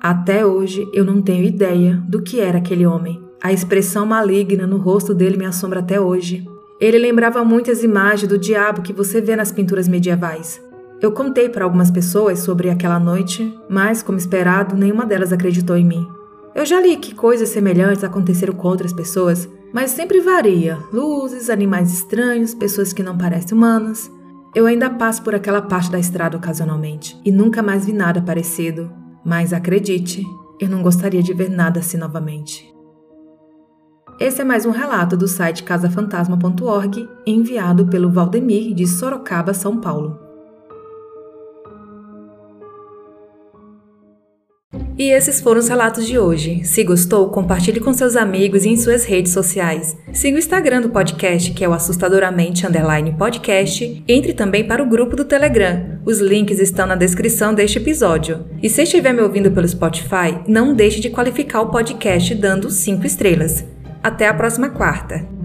Até 0.00 0.46
hoje 0.46 0.88
eu 0.94 1.04
não 1.04 1.20
tenho 1.20 1.44
ideia 1.44 2.02
do 2.08 2.22
que 2.22 2.40
era 2.40 2.58
aquele 2.58 2.86
homem. 2.86 3.22
A 3.42 3.52
expressão 3.52 4.06
maligna 4.06 4.66
no 4.66 4.78
rosto 4.78 5.14
dele 5.14 5.36
me 5.36 5.44
assombra 5.44 5.80
até 5.80 6.00
hoje. 6.00 6.46
Ele 6.80 6.98
lembrava 6.98 7.44
muito 7.44 7.70
as 7.70 7.82
imagens 7.82 8.26
do 8.26 8.38
diabo 8.38 8.80
que 8.80 8.92
você 8.92 9.20
vê 9.20 9.36
nas 9.36 9.52
pinturas 9.52 9.86
medievais. 9.86 10.60
Eu 11.02 11.12
contei 11.12 11.48
para 11.48 11.64
algumas 11.64 11.90
pessoas 11.90 12.40
sobre 12.40 12.70
aquela 12.70 12.98
noite, 12.98 13.54
mas, 13.68 14.02
como 14.02 14.18
esperado, 14.18 14.76
nenhuma 14.76 15.06
delas 15.06 15.32
acreditou 15.32 15.76
em 15.76 15.84
mim. 15.84 16.06
Eu 16.54 16.66
já 16.66 16.80
li 16.80 16.96
que 16.96 17.14
coisas 17.14 17.48
semelhantes 17.50 18.04
aconteceram 18.04 18.54
com 18.54 18.68
outras 18.68 18.92
pessoas, 18.92 19.48
mas 19.72 19.90
sempre 19.90 20.20
varia: 20.20 20.78
luzes, 20.92 21.48
animais 21.48 21.92
estranhos, 21.92 22.54
pessoas 22.54 22.92
que 22.92 23.02
não 23.02 23.16
parecem 23.16 23.56
humanas. 23.56 24.10
Eu 24.54 24.66
ainda 24.66 24.90
passo 24.90 25.22
por 25.22 25.34
aquela 25.34 25.62
parte 25.62 25.90
da 25.90 25.98
estrada 25.98 26.36
ocasionalmente 26.36 27.20
e 27.24 27.30
nunca 27.30 27.62
mais 27.62 27.86
vi 27.86 27.92
nada 27.92 28.20
parecido. 28.20 28.90
Mas 29.24 29.52
acredite, 29.52 30.24
eu 30.60 30.68
não 30.68 30.82
gostaria 30.82 31.22
de 31.22 31.32
ver 31.32 31.48
nada 31.48 31.78
assim 31.78 31.96
novamente. 31.96 32.68
Esse 34.18 34.42
é 34.42 34.44
mais 34.44 34.66
um 34.66 34.70
relato 34.70 35.16
do 35.16 35.28
site 35.28 35.62
casafantasma.org, 35.62 37.08
enviado 37.26 37.86
pelo 37.86 38.10
Valdemir 38.10 38.74
de 38.74 38.86
Sorocaba, 38.86 39.54
São 39.54 39.80
Paulo. 39.80 40.29
E 45.00 45.12
esses 45.12 45.40
foram 45.40 45.60
os 45.60 45.66
relatos 45.66 46.06
de 46.06 46.18
hoje. 46.18 46.62
Se 46.62 46.84
gostou, 46.84 47.30
compartilhe 47.30 47.80
com 47.80 47.90
seus 47.90 48.16
amigos 48.16 48.66
e 48.66 48.68
em 48.68 48.76
suas 48.76 49.06
redes 49.06 49.32
sociais. 49.32 49.96
Siga 50.12 50.36
o 50.36 50.38
Instagram 50.38 50.82
do 50.82 50.90
podcast, 50.90 51.52
que 51.52 51.64
é 51.64 51.68
o 51.68 51.72
assustadoramente 51.72 52.66
underline 52.66 53.16
podcast. 53.16 54.04
Entre 54.06 54.34
também 54.34 54.62
para 54.62 54.82
o 54.82 54.86
grupo 54.86 55.16
do 55.16 55.24
Telegram. 55.24 55.98
Os 56.04 56.20
links 56.20 56.58
estão 56.58 56.86
na 56.86 56.96
descrição 56.96 57.54
deste 57.54 57.78
episódio. 57.78 58.44
E 58.62 58.68
se 58.68 58.82
estiver 58.82 59.14
me 59.14 59.22
ouvindo 59.22 59.50
pelo 59.50 59.66
Spotify, 59.66 60.38
não 60.46 60.74
deixe 60.74 61.00
de 61.00 61.08
qualificar 61.08 61.62
o 61.62 61.70
podcast 61.70 62.34
dando 62.34 62.70
5 62.70 63.06
estrelas. 63.06 63.64
Até 64.02 64.28
a 64.28 64.34
próxima 64.34 64.68
quarta! 64.68 65.39